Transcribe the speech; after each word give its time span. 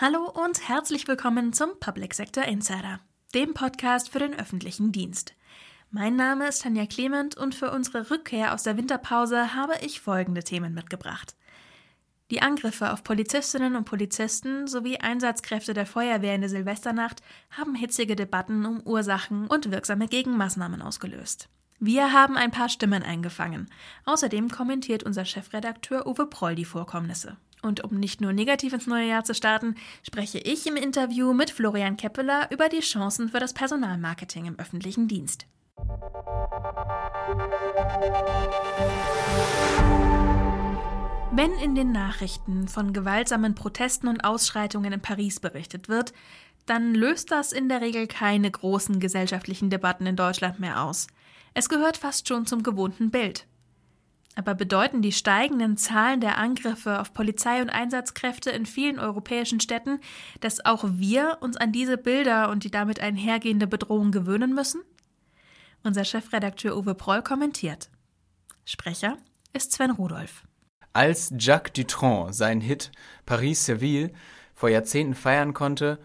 Hallo 0.00 0.30
und 0.30 0.68
herzlich 0.68 1.08
willkommen 1.08 1.52
zum 1.52 1.70
Public 1.80 2.14
Sector 2.14 2.44
Insider, 2.44 3.00
dem 3.34 3.52
Podcast 3.52 4.10
für 4.10 4.20
den 4.20 4.32
öffentlichen 4.38 4.92
Dienst. 4.92 5.34
Mein 5.90 6.14
Name 6.14 6.46
ist 6.46 6.62
Tanja 6.62 6.86
Clement 6.86 7.36
und 7.36 7.52
für 7.52 7.72
unsere 7.72 8.08
Rückkehr 8.08 8.54
aus 8.54 8.62
der 8.62 8.76
Winterpause 8.76 9.56
habe 9.56 9.72
ich 9.84 10.00
folgende 10.00 10.44
Themen 10.44 10.72
mitgebracht. 10.72 11.34
Die 12.30 12.40
Angriffe 12.40 12.92
auf 12.92 13.02
Polizistinnen 13.02 13.74
und 13.74 13.86
Polizisten 13.86 14.68
sowie 14.68 14.98
Einsatzkräfte 14.98 15.74
der 15.74 15.84
Feuerwehr 15.84 16.36
in 16.36 16.42
der 16.42 16.50
Silvesternacht 16.50 17.20
haben 17.50 17.74
hitzige 17.74 18.14
Debatten 18.14 18.66
um 18.66 18.80
Ursachen 18.82 19.48
und 19.48 19.72
wirksame 19.72 20.06
Gegenmaßnahmen 20.06 20.80
ausgelöst. 20.80 21.48
Wir 21.80 22.12
haben 22.12 22.36
ein 22.36 22.52
paar 22.52 22.68
Stimmen 22.68 23.02
eingefangen. 23.02 23.68
Außerdem 24.04 24.48
kommentiert 24.48 25.02
unser 25.02 25.24
Chefredakteur 25.24 26.06
Uwe 26.06 26.26
Proll 26.26 26.54
die 26.54 26.64
Vorkommnisse. 26.64 27.36
Und 27.62 27.84
um 27.84 27.98
nicht 27.98 28.20
nur 28.20 28.32
negativ 28.32 28.72
ins 28.72 28.86
neue 28.86 29.08
Jahr 29.08 29.24
zu 29.24 29.34
starten, 29.34 29.74
spreche 30.02 30.38
ich 30.38 30.66
im 30.66 30.76
Interview 30.76 31.32
mit 31.32 31.50
Florian 31.50 31.96
Keppeler 31.96 32.50
über 32.50 32.68
die 32.68 32.80
Chancen 32.80 33.28
für 33.28 33.40
das 33.40 33.52
Personalmarketing 33.52 34.46
im 34.46 34.58
öffentlichen 34.58 35.08
Dienst. 35.08 35.46
Wenn 41.30 41.52
in 41.62 41.74
den 41.74 41.92
Nachrichten 41.92 42.66
von 42.66 42.92
gewaltsamen 42.92 43.54
Protesten 43.54 44.08
und 44.08 44.24
Ausschreitungen 44.24 44.92
in 44.92 45.00
Paris 45.00 45.38
berichtet 45.38 45.88
wird, 45.88 46.12
dann 46.66 46.94
löst 46.94 47.30
das 47.30 47.52
in 47.52 47.68
der 47.68 47.80
Regel 47.80 48.06
keine 48.06 48.50
großen 48.50 48.98
gesellschaftlichen 49.00 49.70
Debatten 49.70 50.06
in 50.06 50.16
Deutschland 50.16 50.58
mehr 50.58 50.82
aus. 50.82 51.06
Es 51.54 51.68
gehört 51.68 51.96
fast 51.96 52.28
schon 52.28 52.46
zum 52.46 52.62
gewohnten 52.62 53.10
Bild. 53.10 53.46
Aber 54.38 54.54
bedeuten 54.54 55.02
die 55.02 55.10
steigenden 55.10 55.76
Zahlen 55.76 56.20
der 56.20 56.38
Angriffe 56.38 57.00
auf 57.00 57.12
Polizei 57.12 57.60
und 57.60 57.70
Einsatzkräfte 57.70 58.50
in 58.50 58.66
vielen 58.66 59.00
europäischen 59.00 59.58
Städten, 59.58 59.98
dass 60.38 60.64
auch 60.64 60.84
wir 60.86 61.38
uns 61.40 61.56
an 61.56 61.72
diese 61.72 61.98
Bilder 61.98 62.48
und 62.48 62.62
die 62.62 62.70
damit 62.70 63.00
einhergehende 63.00 63.66
Bedrohung 63.66 64.12
gewöhnen 64.12 64.54
müssen? 64.54 64.80
Unser 65.82 66.04
Chefredakteur 66.04 66.76
Uwe 66.76 66.94
Proll 66.94 67.20
kommentiert. 67.20 67.90
Sprecher 68.64 69.18
ist 69.54 69.72
Sven 69.72 69.90
Rudolph. 69.90 70.44
Als 70.92 71.34
Jacques 71.36 71.72
Dutronc 71.72 72.32
seinen 72.32 72.60
Hit 72.60 72.92
Paris-Seville 73.26 74.12
vor 74.54 74.68
Jahrzehnten 74.68 75.16
feiern 75.16 75.52
konnte, 75.52 75.98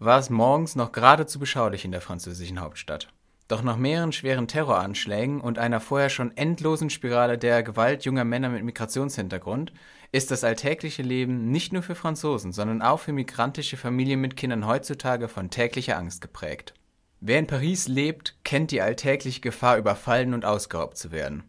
war 0.00 0.18
es 0.18 0.30
morgens 0.30 0.74
noch 0.74 0.90
geradezu 0.90 1.38
beschaulich 1.38 1.84
in 1.84 1.92
der 1.92 2.00
französischen 2.00 2.58
Hauptstadt. 2.58 3.06
Doch 3.48 3.62
nach 3.62 3.78
mehreren 3.78 4.12
schweren 4.12 4.46
Terroranschlägen 4.46 5.40
und 5.40 5.58
einer 5.58 5.80
vorher 5.80 6.10
schon 6.10 6.36
endlosen 6.36 6.90
Spirale 6.90 7.38
der 7.38 7.62
Gewalt 7.62 8.04
junger 8.04 8.24
Männer 8.24 8.50
mit 8.50 8.62
Migrationshintergrund 8.62 9.72
ist 10.12 10.30
das 10.30 10.44
alltägliche 10.44 11.02
Leben 11.02 11.50
nicht 11.50 11.72
nur 11.72 11.82
für 11.82 11.94
Franzosen, 11.94 12.52
sondern 12.52 12.82
auch 12.82 13.00
für 13.00 13.14
migrantische 13.14 13.78
Familien 13.78 14.20
mit 14.20 14.36
Kindern 14.36 14.66
heutzutage 14.66 15.28
von 15.28 15.48
täglicher 15.48 15.96
Angst 15.96 16.20
geprägt. 16.20 16.74
Wer 17.20 17.38
in 17.38 17.46
Paris 17.46 17.88
lebt, 17.88 18.36
kennt 18.44 18.70
die 18.70 18.82
alltägliche 18.82 19.40
Gefahr, 19.40 19.78
überfallen 19.78 20.34
und 20.34 20.44
ausgeraubt 20.44 20.98
zu 20.98 21.10
werden. 21.10 21.42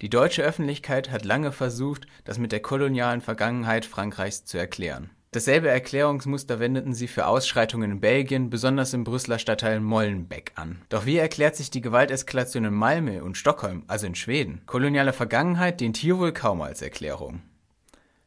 Die 0.00 0.10
deutsche 0.10 0.42
Öffentlichkeit 0.42 1.10
hat 1.10 1.24
lange 1.24 1.52
versucht, 1.52 2.06
das 2.24 2.38
mit 2.38 2.52
der 2.52 2.60
kolonialen 2.60 3.20
Vergangenheit 3.20 3.84
Frankreichs 3.84 4.44
zu 4.44 4.58
erklären. 4.58 5.10
Dasselbe 5.34 5.70
Erklärungsmuster 5.70 6.60
wendeten 6.60 6.92
sie 6.92 7.08
für 7.08 7.26
Ausschreitungen 7.26 7.90
in 7.90 8.00
Belgien, 8.00 8.50
besonders 8.50 8.92
im 8.92 9.02
Brüsseler 9.02 9.38
Stadtteil 9.38 9.80
Molenbeek 9.80 10.52
an. 10.56 10.82
Doch 10.90 11.06
wie 11.06 11.16
erklärt 11.16 11.56
sich 11.56 11.70
die 11.70 11.80
Gewalteskalation 11.80 12.66
in 12.66 12.74
Malmö 12.74 13.22
und 13.22 13.38
Stockholm, 13.38 13.84
also 13.86 14.06
in 14.06 14.14
Schweden? 14.14 14.60
Koloniale 14.66 15.14
Vergangenheit 15.14 15.80
dient 15.80 15.96
hier 15.96 16.18
wohl 16.18 16.32
kaum 16.32 16.60
als 16.60 16.82
Erklärung. 16.82 17.40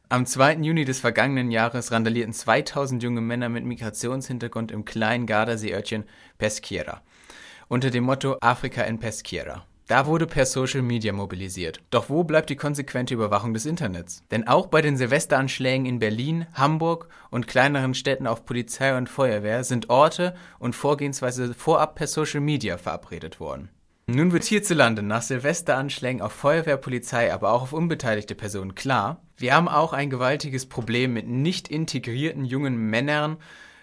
Am 0.08 0.26
2. 0.26 0.54
Juni 0.54 0.84
des 0.84 0.98
vergangenen 0.98 1.52
Jahres 1.52 1.92
randalierten 1.92 2.32
2000 2.32 3.00
junge 3.00 3.20
Männer 3.20 3.48
mit 3.48 3.64
Migrationshintergrund 3.64 4.72
im 4.72 4.84
kleinen 4.84 5.26
Gardaseeörtchen 5.26 6.04
Peschiera 6.38 7.02
unter 7.68 7.90
dem 7.90 8.04
Motto 8.04 8.36
Afrika 8.40 8.82
in 8.82 8.98
Peschiera. 8.98 9.64
Da 9.88 10.06
wurde 10.06 10.26
per 10.26 10.46
Social 10.46 10.82
Media 10.82 11.12
mobilisiert. 11.12 11.80
Doch 11.90 12.08
wo 12.08 12.24
bleibt 12.24 12.50
die 12.50 12.56
konsequente 12.56 13.14
Überwachung 13.14 13.54
des 13.54 13.66
Internets? 13.66 14.24
Denn 14.32 14.48
auch 14.48 14.66
bei 14.66 14.82
den 14.82 14.96
Silvesteranschlägen 14.96 15.86
in 15.86 16.00
Berlin, 16.00 16.46
Hamburg 16.54 17.08
und 17.30 17.46
kleineren 17.46 17.94
Städten 17.94 18.26
auf 18.26 18.44
Polizei 18.44 18.96
und 18.96 19.08
Feuerwehr 19.08 19.62
sind 19.62 19.88
Orte 19.88 20.34
und 20.58 20.74
Vorgehensweise 20.74 21.54
vorab 21.54 21.94
per 21.94 22.08
Social 22.08 22.40
Media 22.40 22.78
verabredet 22.78 23.38
worden. 23.38 23.68
Nun 24.08 24.32
wird 24.32 24.42
hierzulande 24.42 25.02
nach 25.02 25.22
Silvesteranschlägen 25.22 26.20
auf 26.20 26.32
Feuerwehr, 26.32 26.78
Polizei, 26.78 27.32
aber 27.32 27.52
auch 27.52 27.62
auf 27.62 27.72
unbeteiligte 27.72 28.34
Personen 28.34 28.74
klar, 28.74 29.22
wir 29.36 29.54
haben 29.54 29.68
auch 29.68 29.92
ein 29.92 30.10
gewaltiges 30.10 30.66
Problem 30.66 31.12
mit 31.12 31.28
nicht 31.28 31.68
integrierten 31.68 32.44
jungen 32.44 32.76
Männern 32.76 33.36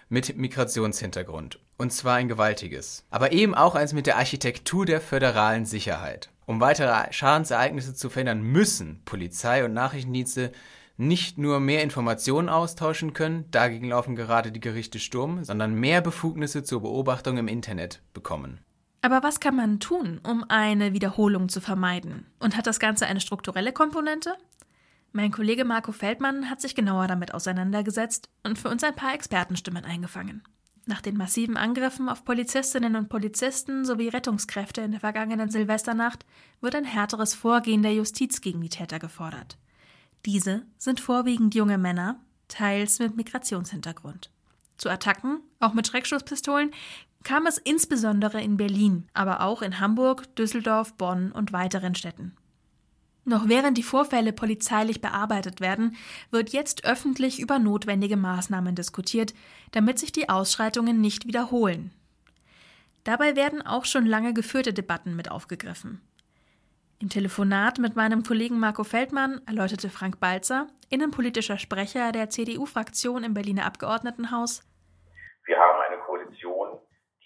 mit 0.08 0.36
Migrationshintergrund. 0.36 1.60
Und 1.76 1.92
zwar 1.92 2.16
ein 2.16 2.28
gewaltiges. 2.28 3.04
Aber 3.10 3.32
eben 3.32 3.54
auch 3.54 3.74
eins 3.74 3.92
mit 3.92 4.06
der 4.06 4.16
Architektur 4.16 4.86
der 4.86 5.00
föderalen 5.00 5.66
Sicherheit. 5.66 6.30
Um 6.46 6.60
weitere 6.60 7.12
Schadensereignisse 7.12 7.94
zu 7.94 8.10
verhindern, 8.10 8.42
müssen 8.42 9.02
Polizei 9.04 9.64
und 9.64 9.72
Nachrichtendienste 9.72 10.52
nicht 10.96 11.38
nur 11.38 11.58
mehr 11.58 11.82
Informationen 11.82 12.48
austauschen 12.48 13.14
können, 13.14 13.50
dagegen 13.50 13.88
laufen 13.88 14.14
gerade 14.14 14.52
die 14.52 14.60
Gerichte 14.60 15.00
Sturm, 15.00 15.42
sondern 15.42 15.74
mehr 15.74 16.00
Befugnisse 16.00 16.62
zur 16.62 16.82
Beobachtung 16.82 17.36
im 17.38 17.48
Internet 17.48 18.00
bekommen. 18.12 18.60
Aber 19.02 19.22
was 19.22 19.40
kann 19.40 19.56
man 19.56 19.80
tun, 19.80 20.20
um 20.22 20.44
eine 20.48 20.92
Wiederholung 20.92 21.48
zu 21.48 21.60
vermeiden? 21.60 22.26
Und 22.38 22.56
hat 22.56 22.66
das 22.66 22.78
Ganze 22.78 23.06
eine 23.06 23.20
strukturelle 23.20 23.72
Komponente? 23.72 24.34
Mein 25.12 25.30
Kollege 25.30 25.64
Marco 25.64 25.92
Feldmann 25.92 26.48
hat 26.48 26.60
sich 26.60 26.74
genauer 26.74 27.06
damit 27.06 27.34
auseinandergesetzt 27.34 28.28
und 28.44 28.58
für 28.58 28.68
uns 28.68 28.82
ein 28.82 28.96
paar 28.96 29.14
Expertenstimmen 29.14 29.84
eingefangen. 29.84 30.42
Nach 30.86 31.00
den 31.00 31.16
massiven 31.16 31.56
Angriffen 31.56 32.10
auf 32.10 32.24
Polizistinnen 32.24 32.96
und 32.96 33.08
Polizisten 33.08 33.86
sowie 33.86 34.08
Rettungskräfte 34.08 34.82
in 34.82 34.90
der 34.90 35.00
vergangenen 35.00 35.50
Silvesternacht 35.50 36.26
wird 36.60 36.74
ein 36.74 36.84
härteres 36.84 37.34
Vorgehen 37.34 37.82
der 37.82 37.94
Justiz 37.94 38.42
gegen 38.42 38.60
die 38.60 38.68
Täter 38.68 38.98
gefordert. 38.98 39.56
Diese 40.26 40.62
sind 40.76 41.00
vorwiegend 41.00 41.54
junge 41.54 41.78
Männer, 41.78 42.20
teils 42.48 42.98
mit 42.98 43.16
Migrationshintergrund. 43.16 44.30
Zu 44.76 44.90
Attacken, 44.90 45.40
auch 45.60 45.72
mit 45.72 45.86
Schreckschusspistolen, 45.86 46.70
kam 47.22 47.46
es 47.46 47.56
insbesondere 47.56 48.42
in 48.42 48.58
Berlin, 48.58 49.08
aber 49.14 49.40
auch 49.40 49.62
in 49.62 49.80
Hamburg, 49.80 50.34
Düsseldorf, 50.36 50.94
Bonn 50.94 51.32
und 51.32 51.52
weiteren 51.52 51.94
Städten. 51.94 52.36
Noch 53.26 53.48
während 53.48 53.78
die 53.78 53.82
Vorfälle 53.82 54.34
polizeilich 54.34 55.00
bearbeitet 55.00 55.60
werden, 55.60 55.96
wird 56.30 56.50
jetzt 56.50 56.84
öffentlich 56.84 57.40
über 57.40 57.58
notwendige 57.58 58.16
Maßnahmen 58.16 58.74
diskutiert, 58.74 59.32
damit 59.72 59.98
sich 59.98 60.12
die 60.12 60.28
Ausschreitungen 60.28 61.00
nicht 61.00 61.26
wiederholen. 61.26 61.90
Dabei 63.02 63.34
werden 63.34 63.62
auch 63.66 63.86
schon 63.86 64.04
lange 64.04 64.34
geführte 64.34 64.74
Debatten 64.74 65.16
mit 65.16 65.30
aufgegriffen. 65.30 66.02
Im 67.00 67.08
Telefonat 67.08 67.78
mit 67.78 67.96
meinem 67.96 68.22
Kollegen 68.22 68.58
Marco 68.58 68.84
Feldmann 68.84 69.40
erläuterte 69.46 69.88
Frank 69.88 70.20
Balzer, 70.20 70.68
innenpolitischer 70.90 71.58
Sprecher 71.58 72.12
der 72.12 72.30
CDU-Fraktion 72.30 73.24
im 73.24 73.34
Berliner 73.34 73.66
Abgeordnetenhaus. 73.66 74.62
Wir 75.44 75.58
haben 75.58 75.80
eine 75.88 76.02
Koalition, 76.02 76.78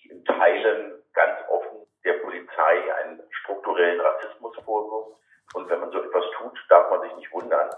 die 0.03 0.09
in 0.11 0.25
Teilen 0.25 0.93
ganz 1.13 1.39
offen 1.51 1.87
der 2.05 2.15
Polizei 2.25 2.95
einen 3.03 3.21
strukturellen 3.43 4.01
Rassismus 4.01 4.57
vorwirft 4.65 5.19
und 5.55 5.69
wenn 5.69 5.81
man 5.81 5.91
so 5.91 6.03
etwas 6.03 6.25
tut, 6.37 6.59
darf 6.69 6.91
man 6.91 7.03
sich 7.03 7.15
nicht 7.17 7.33
wundern, 7.33 7.71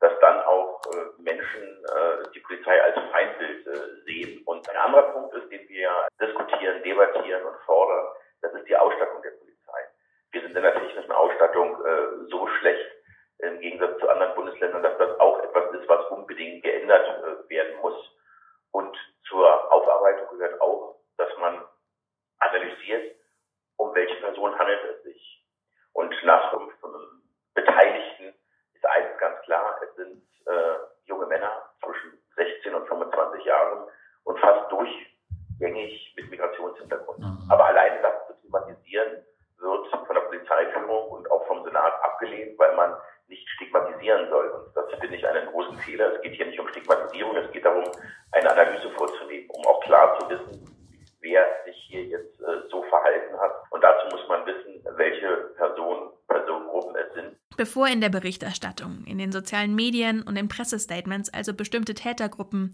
dass 0.00 0.12
dann 0.20 0.40
auch 0.42 0.80
äh, 0.92 1.22
Menschen 1.22 1.84
äh, 1.84 2.30
die 2.34 2.40
Polizei 2.40 2.82
als 2.82 2.96
Feindbild 3.10 3.66
äh, 3.66 4.02
sehen. 4.04 4.42
Und 4.46 4.68
ein 4.68 4.76
anderer 4.76 5.12
Punkt 5.12 5.34
ist, 5.34 5.50
den 5.50 5.68
wir 5.68 5.90
diskutieren, 6.20 6.82
debattieren 6.82 7.44
und 7.44 7.56
fordern, 7.66 8.06
das 8.42 8.52
ist 8.54 8.68
die 8.68 8.76
Ausstattung 8.76 9.20
der 9.22 9.30
Polizei. 9.30 9.88
Wir 10.30 10.42
sind 10.42 10.56
in 10.56 10.62
der 10.62 10.74
technischen 10.74 11.12
Ausstattung 11.12 11.84
äh, 11.84 12.30
so 12.30 12.46
schlecht 12.58 12.90
im 13.38 13.60
Gegensatz 13.60 13.98
zu 14.00 14.08
anderen 14.08 14.34
Bundesländern, 14.34 14.82
dass 14.82 14.98
das 14.98 15.18
auch 15.20 15.42
etwas 15.42 15.72
ist, 15.74 15.88
was 15.88 16.06
unbedingt 16.10 16.62
geändert 16.62 17.06
äh, 17.06 17.50
werden 17.50 17.76
muss. 17.80 17.96
Und 18.72 18.96
zur 19.28 19.72
Aufarbeitung 19.72 20.38
gehört 20.38 20.60
auch, 20.60 20.96
dass 21.16 21.28
man 21.38 21.64
analysiert, 22.38 23.16
um 23.76 23.94
welche 23.94 24.16
Person 24.16 24.58
handelt 24.58 24.80
es 24.84 25.02
sich. 25.04 25.44
Und 25.92 26.14
nach 26.24 26.52
beteiligt 27.58 28.17
Bevor 57.78 57.92
in 57.92 58.00
der 58.00 58.08
Berichterstattung, 58.08 59.04
in 59.06 59.18
den 59.18 59.30
sozialen 59.30 59.72
Medien 59.72 60.22
und 60.22 60.34
in 60.34 60.48
Pressestatements 60.48 61.32
also 61.32 61.54
bestimmte 61.54 61.94
Tätergruppen 61.94 62.72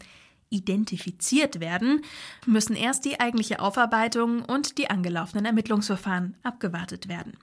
identifiziert 0.48 1.60
werden, 1.60 2.00
müssen 2.46 2.74
erst 2.74 3.04
die 3.04 3.20
eigentliche 3.20 3.60
Aufarbeitung 3.60 4.42
und 4.46 4.78
die 4.78 4.88
angelaufenen 4.88 5.44
Ermittlungsverfahren 5.44 6.38
abgewartet 6.42 7.06
werden. 7.06 7.36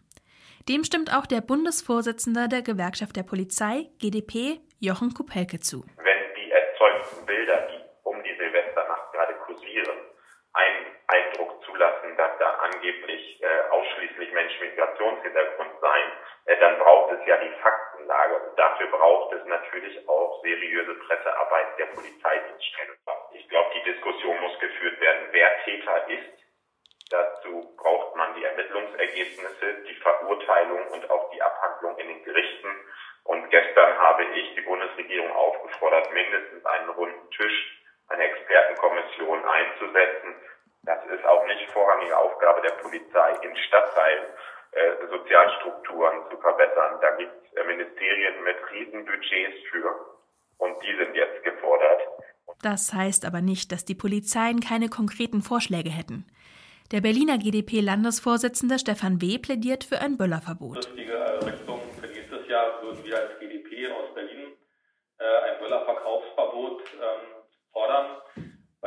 Dem 0.69 0.83
stimmt 0.83 1.15
auch 1.15 1.27
der 1.27 1.41
Bundesvorsitzende 1.41 2.49
der 2.49 2.63
Gewerkschaft 2.63 3.15
der 3.15 3.21
Polizei, 3.21 3.91
GdP, 3.99 4.59
Jochen 4.79 5.13
Kupelke 5.13 5.59
zu. 5.59 5.85
Wenn 5.97 6.21
die 6.35 6.49
erzeugten 6.49 7.27
Bilder, 7.27 7.67
die 7.69 8.09
um 8.09 8.15
die 8.23 8.35
Silvesternacht 8.39 9.13
gerade 9.13 9.35
kursieren, 9.45 9.97
einen 10.53 10.91
Zulassen, 11.91 12.17
dass 12.17 12.37
da 12.39 12.49
angeblich 12.61 13.41
äh, 13.41 13.69
ausschließlich 13.69 14.31
Menschen 14.31 14.61
mit 14.61 14.77
Migrationshintergrund 14.77 15.71
seien, 15.81 16.11
äh, 16.45 16.57
dann 16.59 16.79
braucht 16.79 17.11
es 17.13 17.25
ja 17.25 17.37
die 17.37 17.53
Faktenlage. 17.61 18.35
Und 18.35 18.57
dafür 18.57 18.87
braucht 18.87 19.33
es 19.33 19.45
natürlich 19.45 20.07
auch 20.07 20.41
seriöse 20.41 20.93
Pressearbeit 20.95 21.77
der 21.77 21.85
Polizeidienststelle. 21.87 22.97
Ich 23.33 23.47
glaube, 23.49 23.71
die 23.75 23.91
Diskussion 23.91 24.39
muss 24.41 24.57
geführt 24.59 24.99
werden, 24.99 25.27
wer 25.31 25.63
Täter 25.63 26.09
ist. 26.09 26.29
Dazu 27.09 27.75
braucht 27.77 28.15
man 28.15 28.33
die 28.35 28.45
Ermittlungsergebnisse, 28.45 29.83
die 29.87 29.95
Verurteilung 29.95 30.87
und 30.87 31.09
auch 31.09 31.29
die 31.31 31.41
Abhandlung 31.41 31.97
in 31.97 32.07
den 32.07 32.23
Gerichten. 32.23 32.69
Und 33.25 33.49
gestern 33.49 33.97
habe 33.97 34.23
ich 34.23 34.55
die 34.55 34.61
Bundesregierung 34.61 35.31
aufgefordert, 35.31 36.11
mindestens 36.13 36.65
einen 36.65 36.89
runden 36.89 37.29
Tisch, 37.31 37.83
eine 38.07 38.23
Expertenkommission 38.23 39.45
einzusetzen. 39.45 40.35
Das 40.83 40.99
ist 41.05 41.25
auch 41.25 41.45
nicht 41.45 41.69
vorrangige 41.71 42.17
Aufgabe 42.17 42.61
der 42.61 42.75
Polizei 42.81 43.31
in 43.43 43.55
Stadtteilen 43.55 44.25
äh, 44.71 45.07
Sozialstrukturen 45.09 46.29
zu 46.31 46.37
verbessern. 46.37 46.97
Da 47.01 47.11
gibt 47.17 47.33
es 47.45 47.57
äh, 47.57 47.63
Ministerien 47.65 48.43
mit 48.43 48.57
Riesenbudgets 48.71 49.69
für 49.69 49.93
und 50.57 50.75
die 50.81 50.95
sind 50.97 51.15
jetzt 51.15 51.43
gefordert. 51.43 52.01
Das 52.61 52.93
heißt 52.93 53.25
aber 53.25 53.41
nicht, 53.41 53.71
dass 53.71 53.85
die 53.85 53.95
Polizeien 53.95 54.59
keine 54.59 54.89
konkreten 54.89 55.41
Vorschläge 55.41 55.89
hätten. 55.89 56.25
Der 56.91 57.01
Berliner 57.01 57.37
GdP-Landesvorsitzende 57.37 58.77
Stefan 58.77 59.21
W. 59.21 59.37
plädiert 59.37 59.83
für 59.83 59.99
ein 59.99 60.17
Böllerverbot. 60.17 60.75
Lustige 60.75 61.45
Richtung 61.45 61.79
für 61.99 62.07
nächstes 62.07 62.47
Jahr 62.47 62.81
würden 62.81 63.03
wir 63.03 63.17
als 63.17 63.39
GdP 63.39 63.91
aus 63.91 64.13
Berlin 64.13 64.53
äh, 65.19 65.51
ein 65.51 65.59
Böllerverkaufsverbot 65.59 66.81
ähm, 66.95 67.43
fordern, 67.71 68.21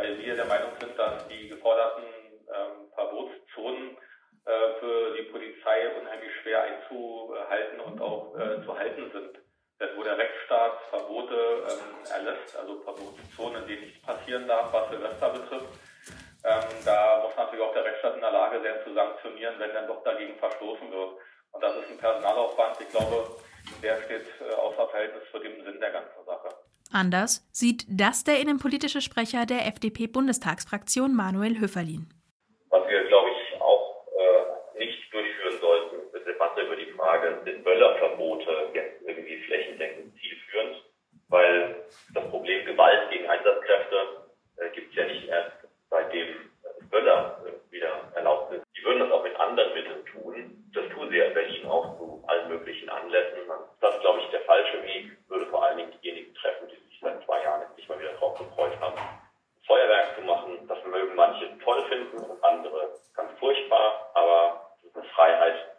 weil 0.04 0.18
wir 0.18 0.36
der 0.36 0.44
Meinung 0.44 0.70
sind, 0.78 0.98
dass 0.98 1.26
die 1.28 1.48
geforderten 1.48 2.04
ähm, 2.52 2.92
Verbotszonen 2.94 3.96
äh, 4.44 4.78
für 4.78 5.16
die 5.16 5.22
Polizei 5.30 5.88
unheimlich 5.98 6.30
schwer 6.42 6.62
einzuhalten 6.62 7.80
und 7.80 8.00
auch 8.00 8.36
äh, 8.38 8.62
zu 8.64 8.76
halten 8.76 9.10
sind. 9.12 9.38
Denn 9.80 9.88
wo 9.96 10.02
der 10.02 10.18
Rechtsstaat 10.18 10.78
Verbote 10.90 11.34
ähm, 11.34 12.12
erlässt, 12.12 12.56
also 12.56 12.82
Verbotszonen, 12.82 13.62
in 13.62 13.68
denen 13.68 13.82
nichts 13.82 14.02
passieren 14.02 14.46
darf, 14.46 14.72
was 14.72 14.90
Silvester 14.90 15.30
betrifft, 15.30 15.72
ähm, 16.44 16.68
da 16.84 17.22
muss 17.24 17.36
natürlich 17.36 17.64
auch 17.64 17.72
der 17.72 17.84
Rechtsstaat 17.84 18.14
in 18.14 18.20
der 18.20 18.30
Lage 18.30 18.60
sein 18.62 18.84
zu 18.84 18.92
sanktionieren, 18.92 19.58
wenn 19.58 19.72
dann 19.72 19.86
doch 19.86 20.04
dagegen 20.04 20.36
verstoßen 20.36 20.92
wird. 20.92 21.12
Und 21.52 21.62
das 21.62 21.76
ist 21.76 21.90
ein 21.90 21.98
Personalaufwand, 21.98 22.78
ich 22.78 22.90
glaube, 22.90 23.26
der 23.82 24.02
steht 24.02 24.26
äh, 24.40 24.52
außer 24.52 24.86
Verhältnis 24.88 25.22
zu 25.32 25.38
dem 25.38 25.64
Sinn 25.64 25.80
der 25.80 25.92
ganzen. 25.92 26.23
Anders 26.94 27.46
sieht 27.52 27.84
das 27.88 28.24
der 28.24 28.40
innenpolitische 28.40 29.00
Sprecher 29.00 29.46
der 29.46 29.66
FDP-Bundestagsfraktion 29.66 31.14
Manuel 31.14 31.58
Höferlin. 31.58 32.08
Was 32.70 32.88
wir, 32.88 33.04
glaube 33.08 33.30
ich, 33.30 33.44
Debatte 36.34 36.62
über 36.62 36.76
die 36.76 36.90
Frage, 36.92 37.38
sind 37.44 37.64
Böllerverbote 37.64 38.70
jetzt 38.74 39.02
irgendwie 39.06 39.40
flächendeckend 39.42 40.14
zielführend? 40.18 40.82
Weil 41.28 41.84
das 42.12 42.28
Problem 42.30 42.66
Gewalt 42.66 43.10
gegen 43.10 43.28
Einsatzkräfte 43.28 43.96
äh, 44.58 44.70
gibt 44.70 44.90
es 44.90 44.96
ja 44.96 45.06
nicht 45.06 45.28
erst 45.28 45.52
seitdem 45.90 46.28
äh, 46.28 46.84
Böller 46.90 47.40
äh, 47.46 47.72
wieder 47.72 48.12
erlaubt 48.14 48.50
sind. 48.50 48.64
Die 48.76 48.84
würden 48.84 49.00
das 49.00 49.10
auch 49.12 49.22
mit 49.22 49.38
anderen 49.38 49.74
Mitteln 49.74 50.04
tun. 50.06 50.70
Das 50.74 50.88
tun 50.90 51.08
sie 51.10 51.16
ja 51.16 51.26
in 51.26 51.34
Berlin 51.34 51.66
auch 51.66 51.96
zu 51.98 52.24
allen 52.26 52.48
möglichen 52.48 52.88
Anlässen. 52.88 53.38
Das 53.80 53.94
ist, 53.94 54.00
glaube 54.00 54.20
ich, 54.20 54.26
der 54.30 54.40
falsche 54.42 54.82
Weg, 54.82 55.16
würde 55.28 55.46
vor 55.46 55.64
allen 55.64 55.78
Dingen 55.78 55.92
diejenigen 56.02 56.34
treffen, 56.34 56.68
die 56.68 56.88
sich 56.88 57.00
seit 57.00 57.24
zwei 57.24 57.42
Jahren 57.42 57.62
nicht 57.76 57.88
mal 57.88 57.98
wieder 57.98 58.14
drauf 58.14 58.38
gefreut 58.38 58.78
haben. 58.80 58.98
Feuerwerk 59.66 60.16
zu 60.16 60.22
machen, 60.22 60.66
das 60.68 60.84
mögen 60.84 61.14
manche 61.14 61.58
toll 61.60 61.82
finden 61.88 62.18
und 62.18 62.44
andere 62.44 62.90
ganz 63.14 63.38
furchtbar, 63.38 64.10
aber 64.12 64.76
es 64.82 64.90
ist 64.90 64.96
eine 64.96 65.08
Freiheit, 65.08 65.74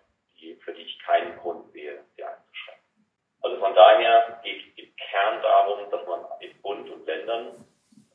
die, 0.46 0.56
für 0.64 0.74
die 0.74 0.84
ich 0.84 1.00
keinen 1.00 1.38
Grund 1.40 1.72
sehe, 1.72 2.04
sie 2.16 2.24
einzuschränken. 2.24 3.06
Also 3.42 3.60
von 3.60 3.76
daher 3.76 4.40
geht 4.44 4.62
es 4.62 4.84
im 4.84 4.96
Kern 4.96 5.42
darum, 5.42 5.90
dass 5.90 6.06
man 6.08 6.26
in 6.40 6.62
Bund 6.62 6.90
und 6.90 7.06
Ländern 7.06 7.66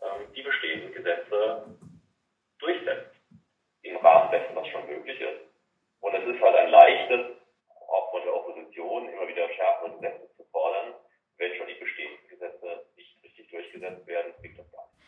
ähm, 0.03 0.32
die 0.35 0.43
bestehenden 0.43 0.93
Gesetze 0.93 1.76
durchsetzt. 2.58 3.14
Im 3.82 3.96
Rahmen 3.96 4.31
dessen, 4.31 4.55
was 4.55 4.69
schon 4.69 4.87
möglich 4.87 5.20
ist. 5.20 5.41
Und 6.00 6.14
es 6.14 6.25
ist 6.25 6.43
halt 6.43 6.55
ein 6.55 6.70
leichtes, 6.70 7.26
auch 7.88 8.11
von 8.11 8.23
der 8.23 8.35
Opposition 8.35 9.08
immer 9.08 9.26
wieder 9.26 9.49
schärfere 9.49 9.93
Gesetze 9.93 10.29
zu 10.37 10.44
fordern, 10.53 10.94
wenn 11.38 11.55
schon 11.56 11.67
die 11.67 11.75
bestehenden 11.75 12.29
Gesetze 12.29 12.85
nicht 12.96 13.25
richtig 13.25 13.50
durchgesetzt 13.50 14.06
werden, 14.06 14.35
bringt 14.41 14.58
das 14.58 14.70
gar 14.70 14.87
nicht. 14.87 15.00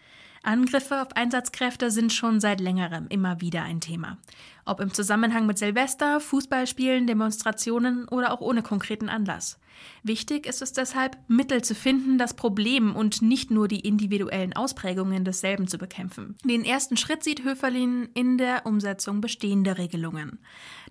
Angriffe 1.12 1.16
auf 1.16 1.16
Einsatzkräfte 1.16 1.90
sind 1.90 2.12
schon 2.12 2.40
seit 2.40 2.60
längerem 2.60 3.06
immer 3.08 3.40
wieder 3.40 3.62
ein 3.62 3.80
Thema. 3.80 4.18
Ob 4.64 4.80
im 4.80 4.92
Zusammenhang 4.92 5.46
mit 5.46 5.58
Silvester, 5.58 6.20
Fußballspielen, 6.20 7.06
Demonstrationen 7.06 8.08
oder 8.08 8.32
auch 8.32 8.40
ohne 8.40 8.62
konkreten 8.62 9.08
Anlass. 9.08 9.60
Wichtig 10.02 10.46
ist 10.46 10.62
es 10.62 10.72
deshalb, 10.72 11.16
Mittel 11.28 11.62
zu 11.62 11.74
finden, 11.74 12.18
das 12.18 12.34
Problem 12.34 12.94
und 12.94 13.22
nicht 13.22 13.50
nur 13.50 13.66
die 13.68 13.80
individuellen 13.80 14.54
Ausprägungen 14.54 15.24
desselben 15.24 15.66
zu 15.66 15.78
bekämpfen. 15.78 16.36
Den 16.44 16.64
ersten 16.64 16.96
Schritt 16.96 17.24
sieht 17.24 17.44
Höferlin 17.44 18.08
in 18.14 18.38
der 18.38 18.64
Umsetzung 18.66 19.20
bestehender 19.20 19.78
Regelungen. 19.78 20.38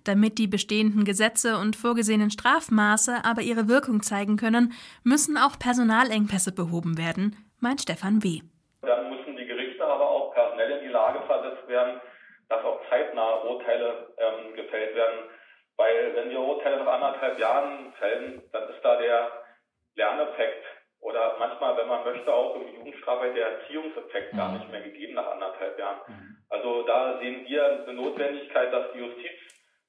Damit 0.04 0.38
die 0.38 0.48
bestehenden 0.48 1.04
Gesetze 1.04 1.58
und 1.58 1.76
vorgesehenen 1.76 2.30
Strafmaße 2.30 3.24
aber 3.24 3.42
ihre 3.42 3.68
Wirkung 3.68 4.02
zeigen 4.02 4.36
können, 4.36 4.72
müssen 5.04 5.36
auch 5.36 5.58
Personalengpässe 5.58 6.52
behoben 6.52 6.98
werden, 6.98 7.36
meint 7.60 7.80
Stefan 7.80 8.22
W. 8.22 8.42
Dann 8.82 9.10
müssen 9.10 9.36
die 9.36 9.46
Gerichte 9.46 9.84
aber 9.84 10.08
auch 10.08 10.34
personell 10.34 10.78
in 10.78 10.88
die 10.88 10.92
Lage 10.92 11.20
versetzt 11.26 11.68
werden, 11.68 12.00
dass 12.52 12.64
auch 12.64 12.80
zeitnah 12.90 13.42
Urteile 13.44 14.12
ähm, 14.18 14.54
gefällt 14.54 14.94
werden. 14.94 15.30
Weil 15.76 16.14
wenn 16.14 16.30
wir 16.30 16.40
Urteile 16.40 16.84
nach 16.84 16.92
anderthalb 16.92 17.38
Jahren 17.38 17.92
fällen, 17.98 18.42
dann 18.52 18.68
ist 18.68 18.84
da 18.84 18.96
der 18.96 19.32
Lerneffekt 19.94 20.64
oder 21.00 21.36
manchmal, 21.38 21.76
wenn 21.78 21.88
man 21.88 22.04
möchte, 22.04 22.32
auch 22.32 22.54
im 22.56 22.74
Jugendstrafrecht 22.74 23.36
der 23.36 23.58
Erziehungseffekt 23.58 24.32
mhm. 24.32 24.36
gar 24.36 24.52
nicht 24.52 24.70
mehr 24.70 24.82
gegeben 24.82 25.14
nach 25.14 25.32
anderthalb 25.32 25.78
Jahren. 25.78 26.00
Mhm. 26.06 26.36
Also 26.50 26.82
da 26.82 27.18
sehen 27.18 27.46
wir 27.46 27.64
eine 27.64 27.94
Notwendigkeit, 27.94 28.72
dass 28.72 28.92
die 28.92 28.98
Justiz 28.98 29.38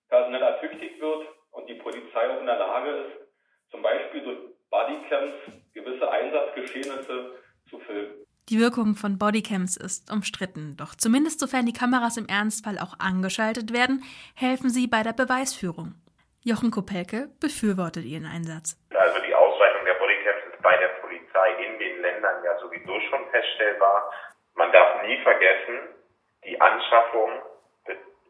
personell 0.10 0.42
ertüchtigt 0.42 1.00
wird 1.02 1.28
und 1.52 1.68
die 1.68 1.76
Polizei 1.76 2.30
auch 2.30 2.40
in 2.40 2.46
der 2.46 2.58
Lage 2.58 2.90
ist, 2.90 3.72
zum 3.72 3.82
Beispiel 3.82 4.22
durch 4.22 4.40
Bodycams 4.70 5.36
gewisse 5.74 6.10
Einsatzgeschehnisse 6.10 7.32
zu 7.70 7.80
filmen. 7.80 8.23
Die 8.50 8.60
Wirkung 8.60 8.96
von 8.96 9.18
Bodycams 9.18 9.78
ist 9.78 10.12
umstritten, 10.12 10.76
doch 10.76 10.96
zumindest 10.96 11.40
sofern 11.40 11.66
die 11.66 11.72
Kameras 11.72 12.18
im 12.18 12.28
Ernstfall 12.28 12.78
auch 12.78 13.00
angeschaltet 13.00 13.72
werden, 13.72 14.04
helfen 14.36 14.70
sie 14.70 14.88
bei 14.88 15.02
der 15.02 15.14
Beweisführung. 15.14 15.96
Jochen 16.44 16.72
Kopelke 16.72 17.32
befürwortet 17.40 18.04
ihren 18.04 18.26
Einsatz. 18.26 18.76
Also 18.92 19.20
die 19.26 19.34
Ausweitung 19.34 19.86
der 19.86 19.94
Bodycams 19.94 20.44
ist 20.52 20.62
bei 20.62 20.76
der 20.76 20.90
Polizei 21.00 21.50
in 21.64 21.80
den 21.80 22.02
Ländern 22.02 22.44
ja 22.44 22.60
sowieso 22.60 23.00
schon 23.10 23.24
feststellbar. 23.32 24.12
Man 24.56 24.70
darf 24.74 25.02
nie 25.04 25.18
vergessen, 25.24 25.96
die 26.44 26.60
Anschaffung 26.60 27.32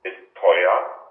ist 0.04 0.36
teuer. 0.36 1.03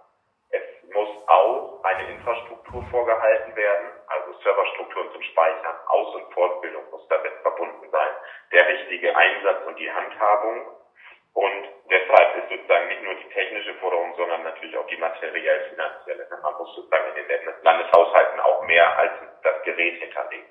Muss 0.94 1.28
auch 1.28 1.82
eine 1.84 2.10
Infrastruktur 2.10 2.84
vorgehalten 2.90 3.56
werden, 3.56 3.88
also 4.06 4.38
Serverstrukturen 4.42 5.12
zum 5.12 5.22
Speichern, 5.22 5.76
Aus- 5.88 6.14
und 6.16 6.32
Fortbildung 6.34 6.82
muss 6.90 7.06
damit 7.08 7.32
verbunden 7.42 7.88
sein 7.90 8.10
der 8.52 8.68
richtige 8.68 9.16
Einsatz 9.16 9.66
und 9.66 9.78
die 9.78 9.90
Handhabung. 9.90 10.66
Und 11.32 11.64
deshalb 11.90 12.44
ist 12.44 12.50
sozusagen 12.50 12.88
nicht 12.88 13.02
nur 13.02 13.14
die 13.14 13.28
technische 13.32 13.74
Forderung, 13.80 14.12
sondern 14.16 14.42
natürlich 14.42 14.76
auch 14.76 14.86
die 14.86 14.98
materiell-finanzielle. 14.98 16.28
Man 16.30 16.54
muss 16.58 16.76
sozusagen 16.76 17.16
in 17.16 17.26
den 17.26 17.54
Landeshaushalten 17.64 18.40
auch 18.40 18.66
mehr 18.66 18.98
als 18.98 19.12
das 19.42 19.62
Gerät 19.64 20.00
hinterlegen. 20.02 20.46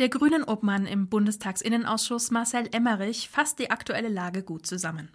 Der 0.00 0.08
Grünen 0.08 0.42
Obmann 0.42 0.86
im 0.86 1.08
Bundestagsinnenausschuss 1.08 2.32
Marcel 2.32 2.68
Emmerich 2.74 3.30
fasst 3.30 3.60
die 3.60 3.70
aktuelle 3.70 4.08
Lage 4.08 4.42
gut 4.42 4.66
zusammen. 4.66 5.12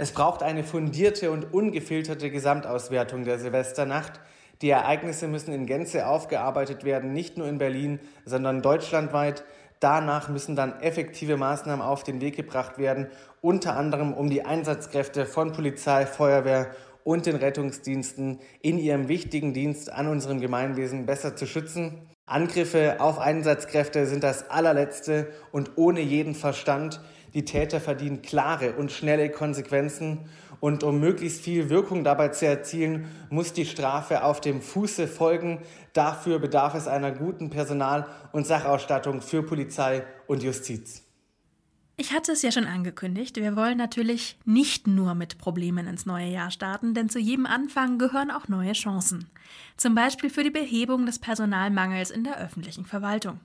Es 0.00 0.12
braucht 0.12 0.42
eine 0.42 0.64
fundierte 0.64 1.30
und 1.30 1.52
ungefilterte 1.52 2.30
Gesamtauswertung 2.30 3.24
der 3.24 3.38
Silvesternacht. 3.38 4.18
Die 4.62 4.70
Ereignisse 4.70 5.28
müssen 5.28 5.52
in 5.52 5.66
Gänze 5.66 6.06
aufgearbeitet 6.06 6.84
werden, 6.84 7.12
nicht 7.12 7.36
nur 7.36 7.46
in 7.46 7.58
Berlin, 7.58 8.00
sondern 8.24 8.62
deutschlandweit. 8.62 9.44
Danach 9.78 10.30
müssen 10.30 10.56
dann 10.56 10.80
effektive 10.80 11.36
Maßnahmen 11.36 11.84
auf 11.84 12.02
den 12.02 12.22
Weg 12.22 12.36
gebracht 12.36 12.78
werden, 12.78 13.08
unter 13.42 13.76
anderem 13.76 14.14
um 14.14 14.30
die 14.30 14.42
Einsatzkräfte 14.42 15.26
von 15.26 15.52
Polizei, 15.52 16.06
Feuerwehr 16.06 16.70
und 17.04 17.26
den 17.26 17.36
Rettungsdiensten 17.36 18.40
in 18.62 18.78
ihrem 18.78 19.08
wichtigen 19.08 19.52
Dienst 19.52 19.92
an 19.92 20.08
unserem 20.08 20.40
Gemeinwesen 20.40 21.04
besser 21.04 21.36
zu 21.36 21.44
schützen. 21.44 22.08
Angriffe 22.24 23.00
auf 23.00 23.18
Einsatzkräfte 23.18 24.06
sind 24.06 24.22
das 24.22 24.48
allerletzte 24.48 25.28
und 25.52 25.72
ohne 25.76 26.00
jeden 26.00 26.34
Verstand. 26.34 27.02
Die 27.34 27.44
Täter 27.44 27.80
verdienen 27.80 28.22
klare 28.22 28.72
und 28.72 28.90
schnelle 28.90 29.30
Konsequenzen 29.30 30.28
und 30.60 30.82
um 30.82 31.00
möglichst 31.00 31.42
viel 31.42 31.70
Wirkung 31.70 32.04
dabei 32.04 32.28
zu 32.28 32.46
erzielen, 32.46 33.06
muss 33.30 33.52
die 33.52 33.66
Strafe 33.66 34.24
auf 34.24 34.40
dem 34.40 34.60
Fuße 34.60 35.08
folgen. 35.08 35.62
Dafür 35.92 36.38
bedarf 36.38 36.74
es 36.74 36.86
einer 36.86 37.12
guten 37.12 37.50
Personal- 37.50 38.06
und 38.32 38.46
Sachausstattung 38.46 39.22
für 39.22 39.42
Polizei 39.42 40.04
und 40.26 40.42
Justiz. 40.42 41.04
Ich 41.96 42.14
hatte 42.14 42.32
es 42.32 42.40
ja 42.40 42.50
schon 42.50 42.64
angekündigt, 42.64 43.36
wir 43.36 43.56
wollen 43.56 43.76
natürlich 43.76 44.38
nicht 44.46 44.86
nur 44.86 45.14
mit 45.14 45.36
Problemen 45.36 45.86
ins 45.86 46.06
neue 46.06 46.28
Jahr 46.28 46.50
starten, 46.50 46.94
denn 46.94 47.10
zu 47.10 47.18
jedem 47.18 47.44
Anfang 47.44 47.98
gehören 47.98 48.30
auch 48.30 48.48
neue 48.48 48.72
Chancen. 48.72 49.28
Zum 49.76 49.94
Beispiel 49.94 50.30
für 50.30 50.42
die 50.42 50.50
Behebung 50.50 51.04
des 51.04 51.18
Personalmangels 51.18 52.10
in 52.10 52.24
der 52.24 52.38
öffentlichen 52.38 52.86
Verwaltung. 52.86 53.38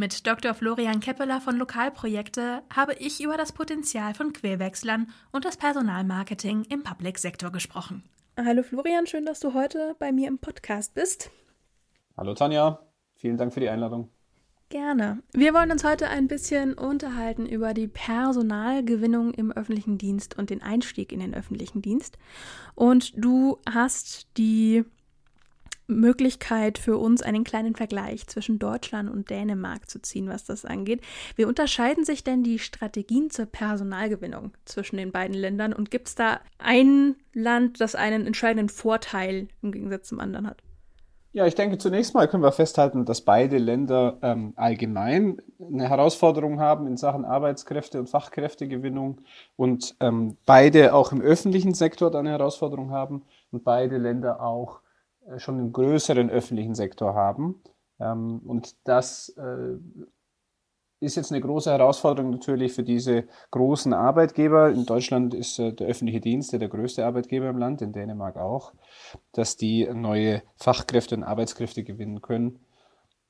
Mit 0.00 0.28
Dr. 0.28 0.54
Florian 0.54 1.00
Keppeler 1.00 1.40
von 1.40 1.56
Lokalprojekte 1.56 2.62
habe 2.72 2.94
ich 3.00 3.20
über 3.20 3.36
das 3.36 3.50
Potenzial 3.50 4.14
von 4.14 4.32
Querwechslern 4.32 5.10
und 5.32 5.44
das 5.44 5.56
Personalmarketing 5.56 6.66
im 6.70 6.84
Public 6.84 7.18
Sektor 7.18 7.50
gesprochen. 7.50 8.04
Hallo 8.36 8.62
Florian, 8.62 9.08
schön, 9.08 9.26
dass 9.26 9.40
du 9.40 9.54
heute 9.54 9.96
bei 9.98 10.12
mir 10.12 10.28
im 10.28 10.38
Podcast 10.38 10.94
bist. 10.94 11.32
Hallo 12.16 12.34
Tanja, 12.34 12.78
vielen 13.16 13.38
Dank 13.38 13.52
für 13.52 13.58
die 13.58 13.68
Einladung. 13.68 14.08
Gerne. 14.68 15.20
Wir 15.32 15.52
wollen 15.52 15.72
uns 15.72 15.82
heute 15.82 16.06
ein 16.06 16.28
bisschen 16.28 16.74
unterhalten 16.74 17.46
über 17.46 17.74
die 17.74 17.88
Personalgewinnung 17.88 19.34
im 19.34 19.50
öffentlichen 19.50 19.98
Dienst 19.98 20.38
und 20.38 20.50
den 20.50 20.62
Einstieg 20.62 21.10
in 21.10 21.18
den 21.18 21.34
öffentlichen 21.34 21.82
Dienst. 21.82 22.18
Und 22.76 23.14
du 23.16 23.58
hast 23.68 24.28
die 24.36 24.84
Möglichkeit 25.88 26.78
für 26.78 26.98
uns 26.98 27.22
einen 27.22 27.44
kleinen 27.44 27.74
Vergleich 27.74 28.26
zwischen 28.26 28.58
Deutschland 28.58 29.10
und 29.10 29.30
Dänemark 29.30 29.90
zu 29.90 30.00
ziehen, 30.00 30.28
was 30.28 30.44
das 30.44 30.64
angeht. 30.64 31.00
Wie 31.34 31.44
unterscheiden 31.44 32.04
sich 32.04 32.22
denn 32.22 32.42
die 32.42 32.58
Strategien 32.58 33.30
zur 33.30 33.46
Personalgewinnung 33.46 34.52
zwischen 34.64 34.98
den 34.98 35.10
beiden 35.10 35.34
Ländern 35.34 35.72
und 35.72 35.90
gibt 35.90 36.08
es 36.08 36.14
da 36.14 36.40
ein 36.58 37.16
Land, 37.32 37.80
das 37.80 37.94
einen 37.94 38.26
entscheidenden 38.26 38.68
Vorteil 38.68 39.48
im 39.62 39.72
Gegensatz 39.72 40.08
zum 40.08 40.20
anderen 40.20 40.46
hat? 40.46 40.62
Ja, 41.32 41.46
ich 41.46 41.54
denke, 41.54 41.76
zunächst 41.76 42.14
mal 42.14 42.26
können 42.26 42.42
wir 42.42 42.52
festhalten, 42.52 43.04
dass 43.04 43.20
beide 43.20 43.58
Länder 43.58 44.18
ähm, 44.22 44.54
allgemein 44.56 45.40
eine 45.60 45.88
Herausforderung 45.88 46.58
haben 46.58 46.86
in 46.86 46.96
Sachen 46.96 47.24
Arbeitskräfte 47.24 48.00
und 48.00 48.08
Fachkräftegewinnung 48.08 49.20
und 49.56 49.94
ähm, 50.00 50.36
beide 50.46 50.94
auch 50.94 51.12
im 51.12 51.20
öffentlichen 51.20 51.74
Sektor 51.74 52.14
eine 52.14 52.30
Herausforderung 52.30 52.90
haben 52.90 53.22
und 53.52 53.62
beide 53.62 53.98
Länder 53.98 54.42
auch 54.42 54.80
schon 55.36 55.58
einen 55.58 55.72
größeren 55.72 56.30
öffentlichen 56.30 56.74
Sektor 56.74 57.14
haben. 57.14 57.62
Ähm, 58.00 58.40
und 58.46 58.76
das 58.84 59.30
äh, 59.36 59.76
ist 61.00 61.16
jetzt 61.16 61.30
eine 61.30 61.40
große 61.40 61.70
Herausforderung 61.70 62.30
natürlich 62.30 62.72
für 62.72 62.82
diese 62.82 63.24
großen 63.50 63.92
Arbeitgeber. 63.92 64.70
In 64.70 64.84
Deutschland 64.86 65.34
ist 65.34 65.58
äh, 65.58 65.72
der 65.72 65.86
öffentliche 65.86 66.20
Dienst 66.20 66.52
der 66.52 66.68
größte 66.68 67.04
Arbeitgeber 67.04 67.48
im 67.48 67.58
Land, 67.58 67.82
in 67.82 67.92
Dänemark 67.92 68.36
auch, 68.36 68.72
dass 69.32 69.56
die 69.56 69.88
neue 69.92 70.42
Fachkräfte 70.56 71.14
und 71.14 71.24
Arbeitskräfte 71.24 71.84
gewinnen 71.84 72.20
können. 72.20 72.60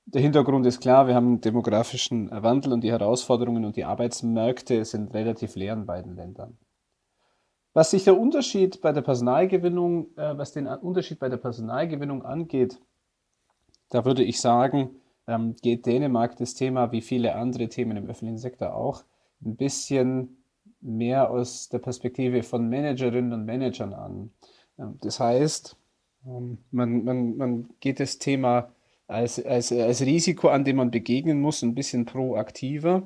Der 0.07 0.23
Hintergrund 0.23 0.65
ist 0.65 0.81
klar, 0.81 1.07
wir 1.07 1.15
haben 1.15 1.27
einen 1.27 1.41
demografischen 1.43 2.31
Wandel 2.31 2.73
und 2.73 2.83
die 2.83 2.91
Herausforderungen 2.91 3.67
und 3.67 3.77
die 3.77 3.85
Arbeitsmärkte 3.85 4.83
sind 4.87 5.13
relativ 5.13 5.55
leer 5.55 5.75
in 5.75 5.85
beiden 5.85 6.17
Ländern. 6.17 6.57
Was 7.79 7.93
sich 7.93 8.03
der 8.03 8.19
Unterschied 8.19 8.81
bei 8.81 8.91
der 8.91 9.03
Personalgewinnung, 9.03 10.09
äh, 10.17 10.37
was 10.37 10.51
den 10.51 10.67
Unterschied 10.67 11.21
bei 11.21 11.29
der 11.29 11.37
Personalgewinnung 11.37 12.25
angeht, 12.25 12.81
da 13.89 14.05
würde 14.05 14.25
ich 14.25 14.41
sagen, 14.41 14.97
ähm, 15.29 15.55
geht 15.63 15.87
Dänemark 15.87 16.37
das 16.39 16.55
Thema, 16.55 16.91
wie 16.91 17.03
viele 17.03 17.37
andere 17.37 17.69
Themen 17.69 17.97
im 17.97 18.09
öffentlichen 18.09 18.39
Sektor 18.39 18.75
auch, 18.75 19.05
ein 19.45 19.55
bisschen 19.55 20.43
mehr 20.81 21.31
aus 21.31 21.69
der 21.69 21.79
Perspektive 21.79 22.43
von 22.43 22.69
Managerinnen 22.69 23.33
und 23.33 23.45
Managern 23.45 23.95
an. 23.95 24.33
Ähm, 24.77 24.99
das 25.01 25.21
heißt, 25.21 25.77
ähm, 26.27 26.59
man, 26.73 27.05
man, 27.05 27.37
man 27.37 27.71
geht 27.79 28.01
das 28.01 28.19
Thema 28.19 28.73
als, 29.07 29.41
als, 29.45 29.71
als 29.71 30.03
Risiko 30.03 30.49
an, 30.49 30.65
dem 30.65 30.79
man 30.79 30.91
begegnen 30.91 31.41
muss, 31.41 31.63
ein 31.63 31.77
bisschen 31.77 32.07
proaktiver, 32.07 33.05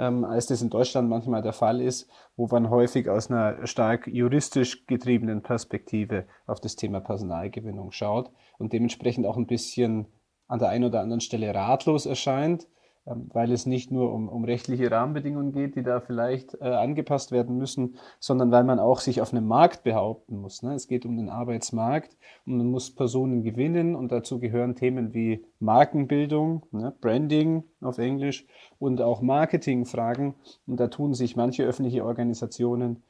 ähm, 0.00 0.24
als 0.24 0.46
das 0.46 0.62
in 0.62 0.70
Deutschland 0.70 1.10
manchmal 1.10 1.42
der 1.42 1.52
Fall 1.52 1.80
ist, 1.80 2.10
wo 2.34 2.48
man 2.48 2.70
häufig 2.70 3.08
aus 3.10 3.30
einer 3.30 3.66
stark 3.66 4.06
juristisch 4.06 4.86
getriebenen 4.86 5.42
Perspektive 5.42 6.24
auf 6.46 6.58
das 6.58 6.74
Thema 6.74 7.00
Personalgewinnung 7.00 7.92
schaut 7.92 8.30
und 8.58 8.72
dementsprechend 8.72 9.26
auch 9.26 9.36
ein 9.36 9.46
bisschen 9.46 10.06
an 10.48 10.58
der 10.58 10.70
einen 10.70 10.84
oder 10.84 11.02
anderen 11.02 11.20
Stelle 11.20 11.54
ratlos 11.54 12.06
erscheint, 12.06 12.66
weil 13.04 13.50
es 13.50 13.66
nicht 13.66 13.90
nur 13.90 14.12
um, 14.12 14.28
um 14.28 14.44
rechtliche 14.44 14.90
Rahmenbedingungen 14.90 15.52
geht, 15.52 15.74
die 15.74 15.82
da 15.82 16.00
vielleicht 16.00 16.54
äh, 16.60 16.64
angepasst 16.64 17.32
werden 17.32 17.56
müssen, 17.56 17.96
sondern 18.18 18.50
weil 18.50 18.64
man 18.64 18.78
auch 18.78 19.00
sich 19.00 19.20
auf 19.20 19.32
einem 19.32 19.46
Markt 19.46 19.82
behaupten 19.82 20.36
muss. 20.36 20.62
Ne? 20.62 20.74
Es 20.74 20.86
geht 20.86 21.06
um 21.06 21.16
den 21.16 21.28
Arbeitsmarkt 21.28 22.16
und 22.46 22.58
man 22.58 22.70
muss 22.70 22.94
Personen 22.94 23.42
gewinnen 23.42 23.96
und 23.96 24.12
dazu 24.12 24.38
gehören 24.38 24.74
Themen 24.74 25.14
wie 25.14 25.44
Markenbildung, 25.58 26.66
ne? 26.72 26.94
Branding 27.00 27.64
auf 27.80 27.98
Englisch 27.98 28.46
und 28.78 29.00
auch 29.00 29.22
Marketingfragen. 29.22 30.34
Und 30.66 30.78
da 30.78 30.88
tun 30.88 31.14
sich 31.14 31.36
manche 31.36 31.64
öffentliche 31.64 32.04
Organisationen 32.04 33.02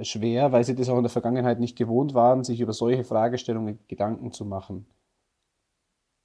schwer, 0.00 0.52
weil 0.52 0.64
sie 0.64 0.74
das 0.74 0.88
auch 0.88 0.96
in 0.96 1.02
der 1.02 1.10
Vergangenheit 1.10 1.58
nicht 1.58 1.76
gewohnt 1.76 2.14
waren, 2.14 2.44
sich 2.44 2.60
über 2.60 2.72
solche 2.72 3.04
Fragestellungen 3.04 3.78
Gedanken 3.88 4.32
zu 4.32 4.44
machen. 4.44 4.86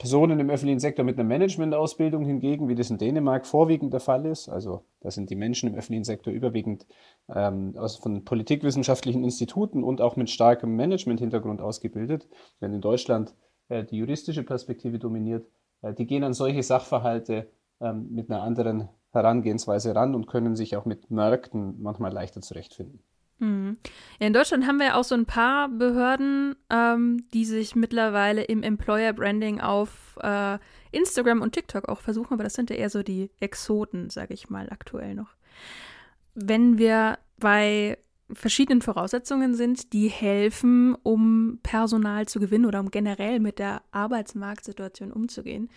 Personen 0.04 0.38
im 0.42 0.50
öffentlichen 0.50 0.82
Sektor 0.82 1.06
mit 1.06 1.18
einer 1.18 1.30
Managementausbildung 1.30 2.26
hingegen, 2.26 2.68
wie 2.68 2.76
das 2.76 2.90
in 2.90 2.98
Dänemark 2.98 3.48
vorwiegend 3.48 3.94
der 3.94 4.02
Fall 4.02 4.26
ist, 4.26 4.50
also 4.50 4.84
da 5.00 5.10
sind 5.10 5.30
die 5.30 5.38
Menschen 5.38 5.70
im 5.70 5.76
öffentlichen 5.76 6.04
Sektor 6.04 6.34
überwiegend 6.34 6.86
ähm, 7.34 7.74
aus, 7.78 7.96
von 7.96 8.26
politikwissenschaftlichen 8.26 9.24
Instituten 9.24 9.82
und 9.82 10.02
auch 10.02 10.18
mit 10.18 10.30
starkem 10.30 10.76
Management-Hintergrund 10.76 11.62
ausgebildet, 11.62 12.28
wenn 12.60 12.74
in 12.74 12.82
Deutschland 12.82 13.34
äh, 13.70 13.86
die 13.86 13.96
juristische 13.96 14.44
Perspektive 14.44 15.00
dominiert, 15.00 15.48
äh, 15.82 15.94
die 15.94 16.06
gehen 16.06 16.26
an 16.26 16.34
solche 16.34 16.64
Sachverhalte 16.64 17.50
ähm, 17.80 18.10
mit 18.12 18.30
einer 18.30 18.44
anderen 18.44 18.90
Herangehensweise 19.12 19.96
ran 19.96 20.16
und 20.16 20.28
können 20.28 20.58
sich 20.58 20.76
auch 20.76 20.84
mit 20.84 21.12
Märkten 21.12 21.82
manchmal 21.82 22.12
leichter 22.12 22.42
zurechtfinden. 22.42 23.00
Mhm. 23.44 23.78
Ja, 24.20 24.28
in 24.28 24.34
Deutschland 24.34 24.66
haben 24.66 24.80
wir 24.80 24.96
auch 24.96 25.04
so 25.04 25.16
ein 25.16 25.26
paar 25.26 25.68
Behörden, 25.68 26.56
ähm, 26.70 27.26
die 27.34 27.44
sich 27.44 27.76
mittlerweile 27.76 28.44
im 28.44 28.64
Employer 28.64 29.12
Branding 29.12 29.60
auf 29.60 30.18
äh, 30.22 30.58
Instagram 30.92 31.42
und 31.42 31.52
TikTok 31.52 31.90
auch 31.90 32.00
versuchen, 32.00 32.34
aber 32.34 32.44
das 32.44 32.54
sind 32.54 32.70
ja 32.70 32.78
eher 32.78 32.90
so 32.90 33.04
die 33.04 33.32
Exoten, 33.42 34.10
sage 34.10 34.34
ich 34.34 34.50
mal, 34.50 34.70
aktuell 34.70 35.14
noch. 35.14 35.36
Wenn 36.36 36.78
wir 36.78 37.20
bei 37.38 37.98
verschiedenen 38.32 38.82
Voraussetzungen 38.82 39.56
sind, 39.56 39.92
die 39.92 40.08
helfen, 40.08 40.96
um 41.04 41.60
Personal 41.64 42.28
zu 42.28 42.40
gewinnen 42.40 42.66
oder 42.66 42.80
um 42.80 42.92
generell 42.92 43.42
mit 43.42 43.60
der 43.60 43.82
Arbeitsmarktsituation 43.92 45.12
umzugehen. 45.12 45.70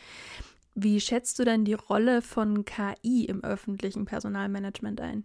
Wie 0.75 1.01
schätzt 1.01 1.39
du 1.39 1.45
denn 1.45 1.65
die 1.65 1.75
Rolle 1.75 2.23
von 2.23 2.65
KI 2.65 3.25
im 3.25 3.43
öffentlichen 3.43 4.05
Personalmanagement 4.05 5.01
ein? 5.01 5.25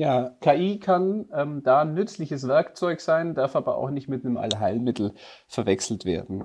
Ja, 0.00 0.30
KI 0.40 0.78
kann 0.78 1.26
ähm, 1.30 1.62
da 1.62 1.82
ein 1.82 1.92
nützliches 1.92 2.48
Werkzeug 2.48 3.02
sein, 3.02 3.34
darf 3.34 3.54
aber 3.54 3.76
auch 3.76 3.90
nicht 3.90 4.08
mit 4.08 4.24
einem 4.24 4.38
Allheilmittel 4.38 5.12
verwechselt 5.46 6.06
werden. 6.06 6.44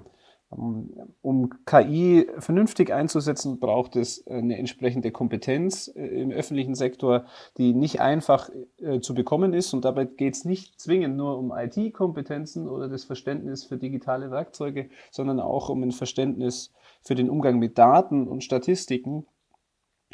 Ähm, 0.51 0.89
um 1.21 1.49
KI 1.65 2.27
vernünftig 2.37 2.91
einzusetzen, 2.91 3.61
braucht 3.61 3.95
es 3.95 4.27
eine 4.27 4.57
entsprechende 4.57 5.11
Kompetenz 5.11 5.89
äh, 5.95 6.05
im 6.05 6.31
öffentlichen 6.31 6.75
Sektor, 6.75 7.27
die 7.57 7.73
nicht 7.73 8.01
einfach 8.01 8.49
äh, 8.79 8.99
zu 8.99 9.13
bekommen 9.13 9.53
ist. 9.53 9.73
Und 9.73 9.85
dabei 9.85 10.03
geht 10.03 10.35
es 10.35 10.43
nicht 10.43 10.77
zwingend 10.77 11.15
nur 11.15 11.37
um 11.37 11.53
IT-Kompetenzen 11.55 12.67
oder 12.67 12.89
das 12.89 13.05
Verständnis 13.05 13.63
für 13.63 13.77
digitale 13.77 14.31
Werkzeuge, 14.31 14.89
sondern 15.11 15.39
auch 15.39 15.69
um 15.69 15.81
ein 15.81 15.91
Verständnis 15.91 16.73
für 17.03 17.15
den 17.15 17.29
Umgang 17.29 17.57
mit 17.57 17.77
Daten 17.77 18.27
und 18.27 18.43
Statistiken 18.43 19.25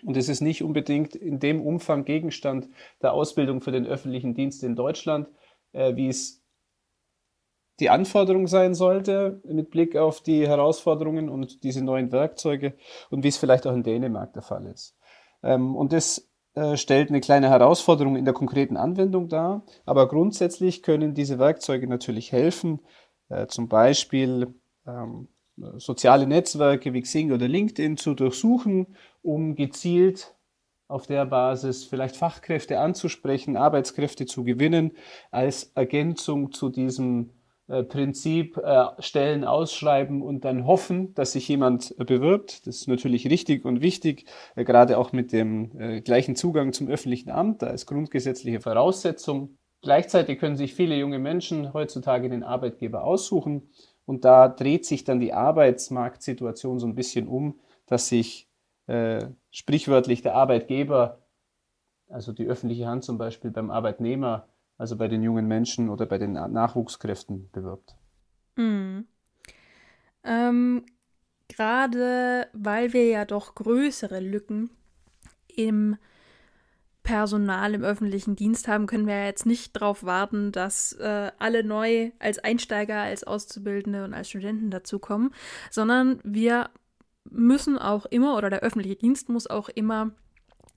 und 0.03 0.17
es 0.17 0.29
ist 0.29 0.41
nicht 0.41 0.63
unbedingt 0.63 1.15
in 1.15 1.39
dem 1.39 1.61
Umfang 1.61 2.05
Gegenstand 2.05 2.67
der 3.01 3.13
Ausbildung 3.13 3.61
für 3.61 3.71
den 3.71 3.85
öffentlichen 3.85 4.33
Dienst 4.33 4.63
in 4.63 4.75
Deutschland, 4.75 5.27
äh, 5.73 5.95
wie 5.95 6.07
es 6.07 6.41
die 7.79 7.89
Anforderung 7.89 8.47
sein 8.47 8.75
sollte 8.75 9.41
mit 9.43 9.71
Blick 9.71 9.95
auf 9.95 10.21
die 10.21 10.47
Herausforderungen 10.47 11.29
und 11.29 11.63
diese 11.63 11.83
neuen 11.83 12.11
Werkzeuge 12.11 12.75
und 13.09 13.23
wie 13.23 13.29
es 13.29 13.37
vielleicht 13.37 13.65
auch 13.65 13.73
in 13.73 13.83
Dänemark 13.83 14.33
der 14.33 14.43
Fall 14.43 14.67
ist. 14.67 14.95
Ähm, 15.43 15.75
und 15.75 15.91
das 15.91 16.29
äh, 16.53 16.77
stellt 16.77 17.09
eine 17.09 17.21
kleine 17.21 17.49
Herausforderung 17.49 18.15
in 18.15 18.25
der 18.25 18.33
konkreten 18.33 18.77
Anwendung 18.77 19.29
dar, 19.29 19.63
aber 19.85 20.07
grundsätzlich 20.07 20.83
können 20.83 21.13
diese 21.13 21.39
Werkzeuge 21.39 21.87
natürlich 21.87 22.31
helfen, 22.31 22.81
äh, 23.29 23.47
zum 23.47 23.67
Beispiel 23.67 24.53
ähm, 24.85 25.29
soziale 25.77 26.27
Netzwerke 26.27 26.93
wie 26.93 27.01
Xing 27.01 27.31
oder 27.31 27.47
LinkedIn 27.47 27.97
zu 27.97 28.13
durchsuchen, 28.13 28.95
um 29.21 29.55
gezielt 29.55 30.35
auf 30.87 31.07
der 31.07 31.25
Basis 31.25 31.85
vielleicht 31.85 32.17
Fachkräfte 32.17 32.79
anzusprechen, 32.79 33.55
Arbeitskräfte 33.55 34.25
zu 34.25 34.43
gewinnen, 34.43 34.91
als 35.31 35.71
Ergänzung 35.75 36.51
zu 36.51 36.69
diesem 36.69 37.31
äh, 37.71 37.83
Prinzip 37.83 38.57
äh, 38.57 38.87
Stellen 38.99 39.45
ausschreiben 39.45 40.21
und 40.21 40.43
dann 40.43 40.67
hoffen, 40.67 41.13
dass 41.13 41.31
sich 41.31 41.47
jemand 41.47 41.95
äh, 41.97 42.03
bewirbt. 42.03 42.67
Das 42.67 42.77
ist 42.77 42.87
natürlich 42.89 43.29
richtig 43.29 43.63
und 43.63 43.81
wichtig, 43.81 44.25
gerade 44.55 44.97
auch 44.97 45.13
mit 45.13 45.31
dem 45.31 46.03
gleichen 46.03 46.35
Zugang 46.35 46.73
zum 46.73 46.89
öffentlichen 46.89 47.29
Amt. 47.29 47.61
Da 47.61 47.67
ist 47.67 47.85
grundgesetzliche 47.85 48.59
Voraussetzung. 48.59 49.57
Gleichzeitig 49.81 50.39
können 50.39 50.57
sich 50.57 50.73
viele 50.75 50.95
junge 50.95 51.17
Menschen 51.17 51.73
heutzutage 51.73 52.29
den 52.29 52.43
Arbeitgeber 52.43 53.03
aussuchen 53.03 53.69
und 54.11 54.25
da 54.25 54.49
dreht 54.49 54.85
sich 54.85 55.05
dann 55.05 55.21
die 55.21 55.31
Arbeitsmarktsituation 55.31 56.79
so 56.81 56.85
ein 56.85 56.95
bisschen 56.95 57.29
um, 57.29 57.57
dass 57.85 58.09
sich 58.09 58.49
äh, 58.87 59.25
sprichwörtlich 59.51 60.21
der 60.21 60.35
Arbeitgeber, 60.35 61.19
also 62.09 62.33
die 62.33 62.45
öffentliche 62.45 62.87
Hand 62.87 63.05
zum 63.05 63.17
Beispiel 63.17 63.51
beim 63.51 63.71
Arbeitnehmer, 63.71 64.49
also 64.77 64.97
bei 64.97 65.07
den 65.07 65.23
jungen 65.23 65.47
Menschen 65.47 65.87
oder 65.87 66.05
bei 66.05 66.17
den 66.17 66.33
Nachwuchskräften 66.33 67.49
bewirbt. 67.53 67.95
Mhm. 68.57 69.07
Ähm, 70.25 70.85
Gerade 71.47 72.47
weil 72.51 72.91
wir 72.91 73.07
ja 73.07 73.23
doch 73.23 73.55
größere 73.55 74.19
Lücken 74.19 74.71
im 75.47 75.95
Personal 77.03 77.73
im 77.73 77.83
öffentlichen 77.83 78.35
Dienst 78.35 78.67
haben, 78.67 78.87
können 78.87 79.07
wir 79.07 79.15
ja 79.15 79.25
jetzt 79.25 79.45
nicht 79.45 79.75
darauf 79.75 80.03
warten, 80.03 80.51
dass 80.51 80.93
äh, 80.93 81.31
alle 81.39 81.63
neu 81.63 82.11
als 82.19 82.39
Einsteiger, 82.39 83.01
als 83.01 83.23
Auszubildende 83.23 84.03
und 84.03 84.13
als 84.13 84.29
Studenten 84.29 84.69
dazukommen, 84.69 85.33
sondern 85.69 86.19
wir 86.23 86.69
müssen 87.29 87.77
auch 87.77 88.05
immer, 88.05 88.37
oder 88.37 88.49
der 88.49 88.61
öffentliche 88.61 88.95
Dienst 88.95 89.29
muss 89.29 89.47
auch 89.47 89.69
immer 89.69 90.11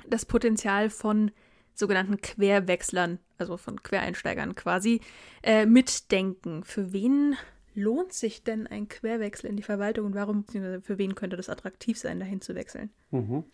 das 0.08 0.24
Potenzial 0.24 0.90
von 0.90 1.30
sogenannten 1.74 2.20
Querwechslern, 2.20 3.18
also 3.38 3.56
von 3.56 3.82
Quereinsteigern 3.82 4.54
quasi, 4.54 5.00
äh, 5.42 5.66
mitdenken. 5.66 6.64
Für 6.64 6.92
wen 6.92 7.36
lohnt 7.74 8.12
sich 8.12 8.44
denn 8.44 8.66
ein 8.66 8.88
Querwechsel 8.88 9.50
in 9.50 9.56
die 9.56 9.62
Verwaltung 9.62 10.06
und 10.06 10.14
warum, 10.14 10.44
für 10.46 10.98
wen 10.98 11.14
könnte 11.14 11.36
das 11.36 11.48
attraktiv 11.48 11.98
sein, 11.98 12.20
dahin 12.20 12.40
zu 12.40 12.54
wechseln? 12.54 12.90
Mhm. 13.10 13.44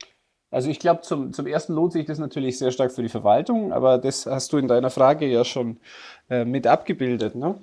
Also 0.51 0.69
ich 0.69 0.81
glaube, 0.81 1.03
zum, 1.03 1.33
zum 1.33 1.47
ersten 1.47 1.75
lohnt 1.75 1.93
sich 1.93 2.07
das 2.07 2.19
natürlich 2.19 2.59
sehr 2.59 2.73
stark 2.73 2.91
für 2.91 3.03
die 3.03 3.09
Verwaltung, 3.09 3.73
aber 3.73 3.99
das 3.99 4.27
hast 4.27 4.53
du 4.53 4.59
in 4.59 4.67
deiner 4.67 4.91
Frage 4.91 5.27
ja 5.27 5.45
schon 5.45 5.79
äh, 6.29 6.45
mit 6.45 6.67
abgebildet. 6.67 7.37
Ne? 7.37 7.59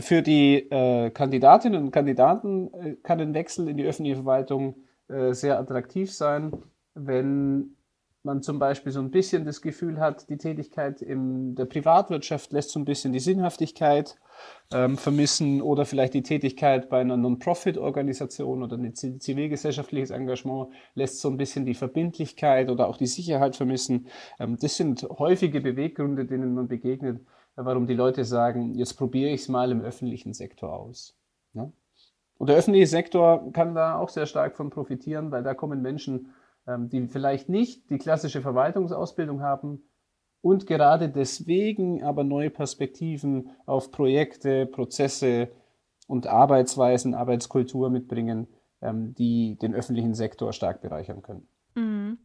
Für 0.00 0.22
die 0.22 0.70
äh, 0.70 1.10
Kandidatinnen 1.10 1.82
und 1.82 1.90
Kandidaten 1.90 2.72
äh, 2.74 2.94
kann 3.02 3.20
ein 3.20 3.34
Wechsel 3.34 3.68
in 3.68 3.76
die 3.76 3.84
öffentliche 3.84 4.16
Verwaltung 4.16 4.76
äh, 5.08 5.32
sehr 5.32 5.58
attraktiv 5.58 6.12
sein, 6.12 6.52
wenn 6.94 7.74
man 8.22 8.42
zum 8.42 8.58
Beispiel 8.58 8.92
so 8.92 9.00
ein 9.00 9.10
bisschen 9.10 9.44
das 9.44 9.62
Gefühl 9.62 9.98
hat, 9.98 10.28
die 10.28 10.36
Tätigkeit 10.36 11.02
in 11.02 11.54
der 11.54 11.64
Privatwirtschaft 11.64 12.52
lässt 12.52 12.70
so 12.70 12.78
ein 12.78 12.84
bisschen 12.84 13.12
die 13.12 13.20
Sinnhaftigkeit 13.20 14.16
ähm, 14.72 14.96
vermissen 14.96 15.62
oder 15.62 15.84
vielleicht 15.84 16.14
die 16.14 16.22
Tätigkeit 16.22 16.88
bei 16.88 17.00
einer 17.00 17.16
Non-Profit-Organisation 17.16 18.62
oder 18.62 18.76
ein 18.76 18.94
zivilgesellschaftliches 18.94 20.10
Engagement 20.10 20.68
lässt 20.94 21.20
so 21.20 21.28
ein 21.28 21.36
bisschen 21.36 21.64
die 21.64 21.74
Verbindlichkeit 21.74 22.70
oder 22.70 22.88
auch 22.88 22.96
die 22.96 23.06
Sicherheit 23.06 23.56
vermissen. 23.56 24.08
Ähm, 24.38 24.58
das 24.60 24.76
sind 24.76 25.02
häufige 25.18 25.60
Beweggründe, 25.60 26.26
denen 26.26 26.54
man 26.54 26.68
begegnet, 26.68 27.20
warum 27.56 27.86
die 27.86 27.94
Leute 27.94 28.24
sagen, 28.24 28.74
jetzt 28.74 28.94
probiere 28.94 29.30
ich 29.30 29.42
es 29.42 29.48
mal 29.48 29.70
im 29.70 29.80
öffentlichen 29.80 30.32
Sektor 30.32 30.72
aus. 30.72 31.16
Ja? 31.54 31.70
Und 32.38 32.48
der 32.48 32.56
öffentliche 32.56 32.86
Sektor 32.86 33.52
kann 33.52 33.74
da 33.74 33.98
auch 33.98 34.08
sehr 34.08 34.26
stark 34.26 34.56
von 34.56 34.70
profitieren, 34.70 35.30
weil 35.32 35.42
da 35.42 35.54
kommen 35.54 35.82
Menschen, 35.82 36.32
ähm, 36.66 36.88
die 36.88 37.08
vielleicht 37.08 37.48
nicht 37.48 37.90
die 37.90 37.98
klassische 37.98 38.42
Verwaltungsausbildung 38.42 39.42
haben, 39.42 39.82
und 40.40 40.66
gerade 40.66 41.08
deswegen 41.08 42.02
aber 42.02 42.24
neue 42.24 42.50
Perspektiven 42.50 43.50
auf 43.66 43.90
Projekte, 43.90 44.66
Prozesse 44.66 45.50
und 46.06 46.26
Arbeitsweisen, 46.26 47.14
Arbeitskultur 47.14 47.90
mitbringen, 47.90 48.46
ähm, 48.80 49.14
die 49.14 49.58
den 49.60 49.74
öffentlichen 49.74 50.14
Sektor 50.14 50.52
stark 50.52 50.80
bereichern 50.80 51.22
können. 51.22 51.48
Mhm. 51.74 52.18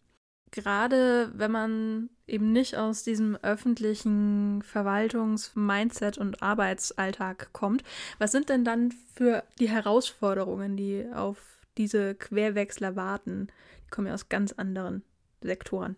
Gerade 0.52 1.32
wenn 1.34 1.52
man 1.52 2.10
eben 2.28 2.52
nicht 2.52 2.78
aus 2.78 3.04
diesem 3.04 3.36
öffentlichen 3.38 4.62
Verwaltungs-Mindset 4.62 6.20
und 6.20 6.44
Arbeitsalltag 6.44 7.52
kommt, 7.54 7.84
was 8.20 8.32
sind 8.32 8.50
denn 8.50 8.64
dann 8.64 8.92
für 8.92 9.44
die 9.60 9.68
Herausforderungen, 9.68 10.78
die 10.78 11.08
auf 11.12 11.40
diese 11.80 12.14
Querwechsler 12.14 12.96
warten? 12.96 13.48
Die 13.88 13.90
kommen 13.90 14.08
ja 14.08 14.14
aus 14.14 14.30
ganz 14.30 14.54
anderen 14.54 15.02
Sektoren. 15.42 15.98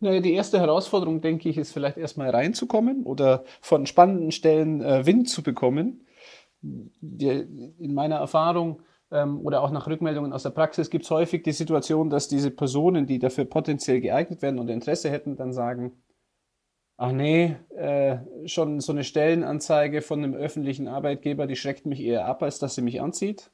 Naja, 0.00 0.20
die 0.20 0.34
erste 0.34 0.60
Herausforderung, 0.60 1.20
denke 1.20 1.48
ich, 1.48 1.58
ist 1.58 1.72
vielleicht 1.72 1.96
erstmal 1.96 2.30
reinzukommen 2.30 3.04
oder 3.04 3.44
von 3.60 3.86
spannenden 3.86 4.30
Stellen 4.30 4.80
äh, 4.80 5.06
Wind 5.06 5.28
zu 5.28 5.42
bekommen. 5.42 6.06
Die, 6.60 7.28
in 7.78 7.94
meiner 7.94 8.16
Erfahrung 8.16 8.82
ähm, 9.10 9.40
oder 9.44 9.62
auch 9.62 9.70
nach 9.70 9.86
Rückmeldungen 9.86 10.32
aus 10.32 10.42
der 10.42 10.50
Praxis 10.50 10.90
gibt 10.90 11.04
es 11.04 11.10
häufig 11.10 11.42
die 11.42 11.52
Situation, 11.52 12.10
dass 12.10 12.28
diese 12.28 12.50
Personen, 12.50 13.06
die 13.06 13.18
dafür 13.18 13.44
potenziell 13.44 14.00
geeignet 14.00 14.42
werden 14.42 14.58
und 14.58 14.68
Interesse 14.68 15.10
hätten, 15.10 15.36
dann 15.36 15.52
sagen, 15.52 15.92
ach 16.96 17.12
nee, 17.12 17.56
äh, 17.76 18.18
schon 18.46 18.80
so 18.80 18.92
eine 18.92 19.04
Stellenanzeige 19.04 20.02
von 20.02 20.22
einem 20.22 20.34
öffentlichen 20.34 20.88
Arbeitgeber, 20.88 21.46
die 21.46 21.56
schreckt 21.56 21.86
mich 21.86 22.00
eher 22.00 22.26
ab, 22.26 22.42
als 22.42 22.58
dass 22.58 22.74
sie 22.74 22.82
mich 22.82 23.00
anzieht. 23.00 23.50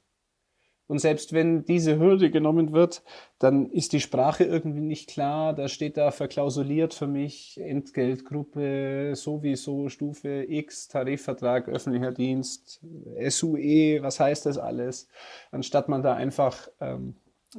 Und 0.86 0.98
selbst 0.98 1.32
wenn 1.32 1.64
diese 1.64 1.98
Hürde 1.98 2.30
genommen 2.30 2.72
wird, 2.72 3.02
dann 3.38 3.70
ist 3.70 3.92
die 3.92 4.00
Sprache 4.00 4.44
irgendwie 4.44 4.82
nicht 4.82 5.08
klar. 5.08 5.54
Da 5.54 5.68
steht 5.68 5.96
da 5.96 6.10
verklausuliert 6.10 6.92
für 6.92 7.06
mich 7.06 7.58
Entgeltgruppe 7.58 9.12
sowieso 9.14 9.88
Stufe 9.88 10.44
X, 10.46 10.88
Tarifvertrag, 10.88 11.68
öffentlicher 11.68 12.12
Dienst, 12.12 12.80
SUE, 13.28 14.02
was 14.02 14.20
heißt 14.20 14.46
das 14.46 14.58
alles? 14.58 15.08
Anstatt 15.50 15.88
man 15.88 16.02
da 16.02 16.14
einfach 16.14 16.68
ähm, 16.80 17.16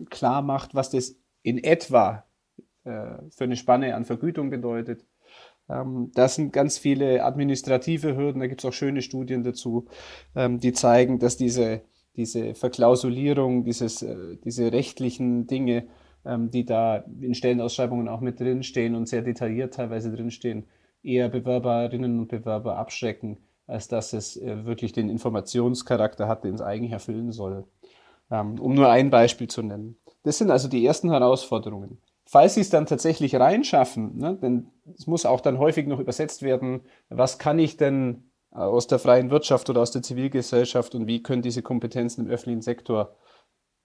klar 0.09 0.41
macht, 0.41 0.75
was 0.75 0.91
das 0.91 1.15
in 1.41 1.63
etwa 1.63 2.25
äh, 2.83 3.17
für 3.31 3.45
eine 3.45 3.55
Spanne 3.55 3.95
an 3.95 4.05
Vergütung 4.05 4.51
bedeutet. 4.51 5.05
Ähm, 5.69 6.11
das 6.13 6.35
sind 6.35 6.53
ganz 6.53 6.77
viele 6.77 7.23
administrative 7.23 8.15
Hürden. 8.15 8.39
Da 8.39 8.47
gibt 8.47 8.61
es 8.61 8.65
auch 8.65 8.73
schöne 8.73 9.01
Studien 9.01 9.43
dazu, 9.43 9.87
ähm, 10.35 10.59
die 10.59 10.73
zeigen, 10.73 11.19
dass 11.19 11.37
diese 11.37 11.81
diese 12.15 12.55
Verklausulierung, 12.55 13.63
dieses, 13.63 14.01
äh, 14.01 14.37
diese 14.43 14.71
rechtlichen 14.71 15.47
Dinge, 15.47 15.87
ähm, 16.25 16.49
die 16.49 16.65
da 16.65 17.03
in 17.21 17.35
Stellenausschreibungen 17.35 18.07
auch 18.07 18.21
mit 18.21 18.39
drinstehen 18.39 18.95
und 18.95 19.07
sehr 19.07 19.21
detailliert 19.21 19.73
teilweise 19.73 20.11
drinstehen, 20.11 20.65
eher 21.03 21.29
Bewerberinnen 21.29 22.19
und 22.19 22.27
Bewerber 22.27 22.77
abschrecken, 22.77 23.37
als 23.67 23.87
dass 23.87 24.13
es 24.13 24.37
äh, 24.37 24.65
wirklich 24.65 24.91
den 24.93 25.09
Informationscharakter 25.09 26.27
hat, 26.27 26.43
den 26.43 26.55
es 26.55 26.61
eigentlich 26.61 26.91
erfüllen 26.91 27.31
soll. 27.31 27.65
Ähm, 28.31 28.59
um 28.59 28.73
nur 28.73 28.89
ein 28.89 29.11
Beispiel 29.11 29.47
zu 29.47 29.61
nennen. 29.61 29.97
Das 30.23 30.39
sind 30.39 30.49
also 30.49 30.67
die 30.67 30.83
ersten 30.83 31.11
Herausforderungen. 31.11 31.99
Falls 32.25 32.55
Sie 32.55 32.61
es 32.61 32.71
dann 32.71 32.87
tatsächlich 32.87 33.35
reinschaffen, 33.35 34.17
ne, 34.17 34.35
denn 34.41 34.71
es 34.97 35.05
muss 35.05 35.27
auch 35.27 35.41
dann 35.41 35.59
häufig 35.59 35.85
noch 35.85 35.99
übersetzt 35.99 36.41
werden, 36.41 36.81
was 37.09 37.37
kann 37.37 37.59
ich 37.59 37.77
denn 37.77 38.24
aus 38.55 38.87
der 38.87 38.99
freien 38.99 39.29
Wirtschaft 39.29 39.69
oder 39.69 39.81
aus 39.81 39.91
der 39.91 40.01
Zivilgesellschaft 40.01 40.95
und 40.95 41.07
wie 41.07 41.21
können 41.21 41.41
diese 41.41 41.61
Kompetenzen 41.61 42.25
im 42.25 42.31
öffentlichen 42.31 42.61
Sektor 42.61 43.15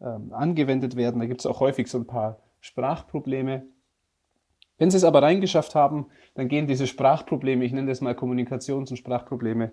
ähm, 0.00 0.33
angewendet 0.33 0.96
werden. 0.96 1.20
Da 1.20 1.26
gibt 1.26 1.40
es 1.40 1.46
auch 1.46 1.61
häufig 1.61 1.88
so 1.88 1.98
ein 1.98 2.06
paar 2.06 2.38
Sprachprobleme. 2.61 3.66
Wenn 4.78 4.90
Sie 4.90 4.96
es 4.96 5.04
aber 5.04 5.22
reingeschafft 5.22 5.74
haben, 5.74 6.06
dann 6.35 6.48
gehen 6.48 6.66
diese 6.66 6.87
Sprachprobleme, 6.87 7.64
ich 7.64 7.72
nenne 7.72 7.88
das 7.88 8.00
mal 8.00 8.14
Kommunikations- 8.14 8.90
und 8.90 8.96
Sprachprobleme, 8.96 9.72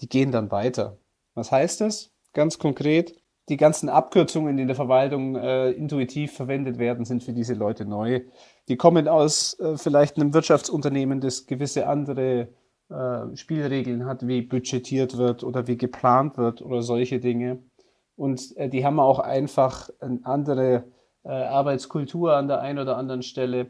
die 0.00 0.08
gehen 0.08 0.30
dann 0.30 0.50
weiter. 0.50 0.98
Was 1.34 1.50
heißt 1.50 1.80
das? 1.80 2.12
Ganz 2.32 2.58
konkret, 2.58 3.14
die 3.48 3.56
ganzen 3.56 3.88
Abkürzungen, 3.88 4.56
die 4.56 4.62
in 4.62 4.68
der 4.68 4.76
Verwaltung 4.76 5.36
äh, 5.36 5.70
intuitiv 5.70 6.32
verwendet 6.32 6.78
werden, 6.78 7.04
sind 7.04 7.22
für 7.22 7.32
diese 7.32 7.54
Leute 7.54 7.86
neu. 7.86 8.20
Die 8.68 8.76
kommen 8.76 9.08
aus 9.08 9.58
äh, 9.58 9.76
vielleicht 9.76 10.16
einem 10.16 10.34
Wirtschaftsunternehmen, 10.34 11.20
das 11.20 11.46
gewisse 11.46 11.86
andere 11.86 12.40
äh, 12.40 12.46
Spielregeln 13.34 14.06
hat, 14.06 14.26
wie 14.26 14.42
budgetiert 14.42 15.16
wird 15.16 15.42
oder 15.42 15.66
wie 15.66 15.76
geplant 15.76 16.38
wird 16.38 16.62
oder 16.62 16.82
solche 16.82 17.18
Dinge. 17.18 17.58
Und 18.16 18.56
äh, 18.56 18.68
die 18.68 18.84
haben 18.84 18.98
auch 18.98 19.18
einfach 19.18 19.90
eine 20.00 20.20
andere 20.24 20.84
äh, 21.24 21.28
Arbeitskultur 21.28 22.34
an 22.34 22.48
der 22.48 22.60
einen 22.60 22.78
oder 22.78 22.96
anderen 22.96 23.22
Stelle. 23.22 23.68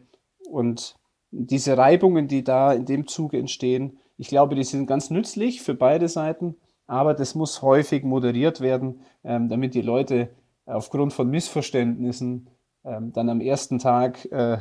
Und 0.49 0.97
diese 1.31 1.77
Reibungen, 1.77 2.29
die 2.29 2.45
da 2.45 2.73
in 2.73 2.87
dem 2.87 3.07
Zuge 3.07 3.39
entstehen, 3.39 3.99
ich 4.17 4.29
glaube, 4.29 4.55
die 4.55 4.65
sind 4.65 4.87
ganz 4.87 5.11
nützlich 5.11 5.63
für 5.63 5.75
beide 5.75 6.09
Seiten, 6.09 6.57
aber 6.87 7.13
das 7.13 7.35
muss 7.35 7.61
häufig 7.61 8.05
moderiert 8.05 8.61
werden, 8.61 9.01
ähm, 9.25 9.49
damit 9.49 9.75
die 9.75 9.83
Leute 9.83 10.31
aufgrund 10.65 11.13
von 11.13 11.29
Missverständnissen 11.29 12.49
ähm, 12.85 13.13
dann 13.13 13.29
am 13.29 13.41
ersten 13.41 13.79
Tag 13.79 14.25
äh, 14.31 14.59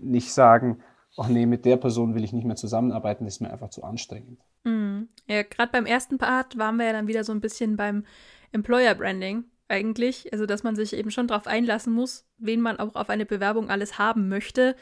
nicht 0.00 0.32
sagen, 0.32 0.78
ach 1.16 1.28
nee, 1.28 1.46
mit 1.46 1.64
der 1.64 1.76
Person 1.76 2.14
will 2.14 2.24
ich 2.24 2.32
nicht 2.32 2.44
mehr 2.44 2.56
zusammenarbeiten, 2.56 3.24
das 3.24 3.34
ist 3.34 3.40
mir 3.40 3.50
einfach 3.50 3.70
zu 3.70 3.82
anstrengend. 3.82 4.40
Mhm. 4.64 5.08
Ja, 5.26 5.42
gerade 5.42 5.72
beim 5.72 5.86
ersten 5.86 6.18
Part 6.18 6.58
waren 6.58 6.76
wir 6.76 6.86
ja 6.86 6.92
dann 6.92 7.06
wieder 7.08 7.24
so 7.24 7.32
ein 7.32 7.40
bisschen 7.40 7.76
beim 7.76 8.04
Employer 8.52 8.94
Branding 8.94 9.44
eigentlich. 9.68 10.32
Also, 10.32 10.46
dass 10.46 10.62
man 10.62 10.76
sich 10.76 10.94
eben 10.94 11.10
schon 11.10 11.26
darauf 11.26 11.46
einlassen 11.46 11.92
muss, 11.92 12.26
wen 12.38 12.60
man 12.60 12.78
auch 12.78 12.94
auf 12.94 13.10
eine 13.10 13.26
Bewerbung 13.26 13.70
alles 13.70 13.98
haben 13.98 14.28
möchte 14.28 14.76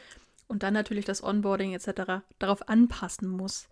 und 0.47 0.63
dann 0.63 0.73
natürlich 0.73 1.05
das 1.05 1.23
Onboarding 1.23 1.73
etc. 1.73 2.23
darauf 2.39 2.67
anpassen 2.69 3.29
muss. 3.29 3.67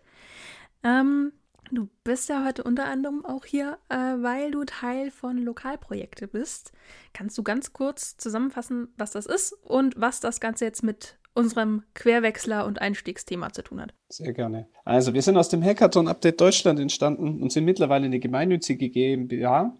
Ähm, 0.82 1.32
Du 1.72 1.88
bist 2.04 2.28
ja 2.28 2.44
heute 2.44 2.62
unter 2.62 2.84
anderem 2.84 3.24
auch 3.24 3.44
hier, 3.44 3.78
äh, 3.88 3.96
weil 3.96 4.50
du 4.52 4.64
Teil 4.64 5.10
von 5.10 5.38
Lokalprojekte 5.38 6.28
bist. 6.28 6.72
Kannst 7.12 7.36
du 7.38 7.42
ganz 7.42 7.72
kurz 7.72 8.16
zusammenfassen, 8.16 8.88
was 8.96 9.10
das 9.10 9.26
ist 9.26 9.52
und 9.64 10.00
was 10.00 10.20
das 10.20 10.40
Ganze 10.40 10.64
jetzt 10.64 10.82
mit 10.82 11.18
unserem 11.36 11.82
Querwechsler- 11.94 12.66
und 12.66 12.80
Einstiegsthema 12.80 13.52
zu 13.52 13.62
tun 13.62 13.80
hat? 13.80 13.94
Sehr 14.08 14.32
gerne. 14.32 14.68
Also, 14.84 15.14
wir 15.14 15.22
sind 15.22 15.36
aus 15.36 15.48
dem 15.48 15.62
Hackathon 15.62 16.08
Update 16.08 16.40
Deutschland 16.40 16.80
entstanden 16.80 17.42
und 17.42 17.52
sind 17.52 17.64
mittlerweile 17.64 18.06
eine 18.06 18.18
gemeinnützige 18.18 18.88
GmbH, 18.88 19.76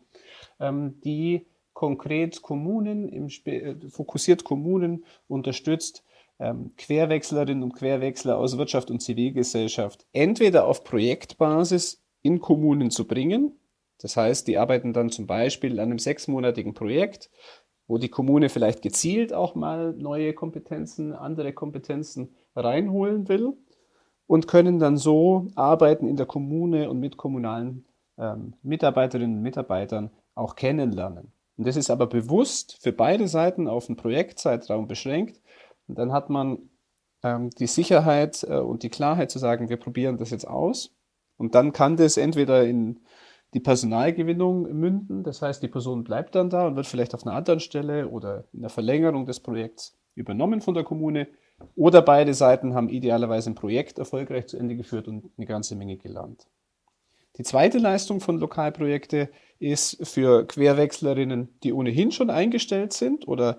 ähm, 0.60 1.00
die 1.00 1.46
konkret 1.72 2.42
Kommunen, 2.42 3.08
im 3.08 3.28
äh, 3.44 3.74
fokussiert 3.88 4.44
Kommunen 4.44 5.04
unterstützt, 5.28 6.04
ähm, 6.38 6.72
Querwechslerinnen 6.76 7.62
und 7.62 7.74
Querwechsler 7.74 8.38
aus 8.38 8.58
Wirtschaft 8.58 8.90
und 8.90 9.00
Zivilgesellschaft 9.00 10.06
entweder 10.12 10.66
auf 10.66 10.84
Projektbasis 10.84 12.02
in 12.22 12.40
Kommunen 12.40 12.90
zu 12.90 13.06
bringen. 13.06 13.58
Das 13.98 14.16
heißt, 14.16 14.46
die 14.46 14.58
arbeiten 14.58 14.92
dann 14.92 15.10
zum 15.10 15.26
Beispiel 15.26 15.80
an 15.80 15.90
einem 15.90 15.98
sechsmonatigen 15.98 16.74
Projekt, 16.74 17.30
wo 17.88 17.98
die 17.98 18.08
Kommune 18.08 18.48
vielleicht 18.48 18.82
gezielt 18.82 19.32
auch 19.32 19.54
mal 19.54 19.92
neue 19.92 20.32
Kompetenzen, 20.32 21.12
andere 21.12 21.52
Kompetenzen 21.52 22.34
reinholen 22.54 23.28
will 23.28 23.54
und 24.26 24.48
können 24.48 24.78
dann 24.78 24.96
so 24.96 25.48
arbeiten 25.54 26.08
in 26.08 26.16
der 26.16 26.26
Kommune 26.26 26.90
und 26.90 26.98
mit 26.98 27.16
kommunalen 27.16 27.84
ähm, 28.18 28.54
Mitarbeiterinnen 28.62 29.36
und 29.36 29.42
Mitarbeitern 29.42 30.10
auch 30.34 30.56
kennenlernen. 30.56 31.32
Und 31.56 31.66
das 31.66 31.76
ist 31.76 31.90
aber 31.90 32.06
bewusst 32.06 32.78
für 32.82 32.92
beide 32.92 33.28
Seiten 33.28 33.68
auf 33.68 33.88
einen 33.88 33.96
Projektzeitraum 33.96 34.88
beschränkt, 34.88 35.40
und 35.88 35.98
dann 35.98 36.12
hat 36.12 36.30
man 36.30 36.58
ähm, 37.22 37.50
die 37.50 37.66
Sicherheit 37.66 38.44
äh, 38.48 38.58
und 38.58 38.82
die 38.82 38.90
Klarheit 38.90 39.30
zu 39.30 39.38
sagen, 39.38 39.68
wir 39.68 39.76
probieren 39.76 40.18
das 40.18 40.30
jetzt 40.30 40.46
aus. 40.46 40.94
Und 41.36 41.54
dann 41.54 41.72
kann 41.72 41.96
das 41.96 42.16
entweder 42.16 42.64
in 42.64 43.00
die 43.54 43.60
Personalgewinnung 43.60 44.72
münden, 44.72 45.22
das 45.22 45.40
heißt, 45.40 45.62
die 45.62 45.68
Person 45.68 46.04
bleibt 46.04 46.34
dann 46.34 46.50
da 46.50 46.66
und 46.66 46.76
wird 46.76 46.86
vielleicht 46.86 47.14
auf 47.14 47.26
einer 47.26 47.36
anderen 47.36 47.60
Stelle 47.60 48.08
oder 48.08 48.44
in 48.52 48.60
der 48.60 48.70
Verlängerung 48.70 49.24
des 49.26 49.40
Projekts 49.40 49.96
übernommen 50.14 50.60
von 50.60 50.74
der 50.74 50.84
Kommune. 50.84 51.28
Oder 51.74 52.02
beide 52.02 52.34
Seiten 52.34 52.74
haben 52.74 52.88
idealerweise 52.88 53.50
ein 53.50 53.54
Projekt 53.54 53.98
erfolgreich 53.98 54.46
zu 54.48 54.58
Ende 54.58 54.76
geführt 54.76 55.08
und 55.08 55.30
eine 55.36 55.46
ganze 55.46 55.74
Menge 55.74 55.96
gelernt. 55.96 56.46
Die 57.38 57.42
zweite 57.42 57.78
Leistung 57.78 58.20
von 58.20 58.38
Lokalprojekte 58.38 59.28
ist 59.58 60.06
für 60.06 60.46
Querwechslerinnen, 60.46 61.58
die 61.62 61.72
ohnehin 61.72 62.10
schon 62.10 62.30
eingestellt 62.30 62.92
sind 62.92 63.28
oder 63.28 63.58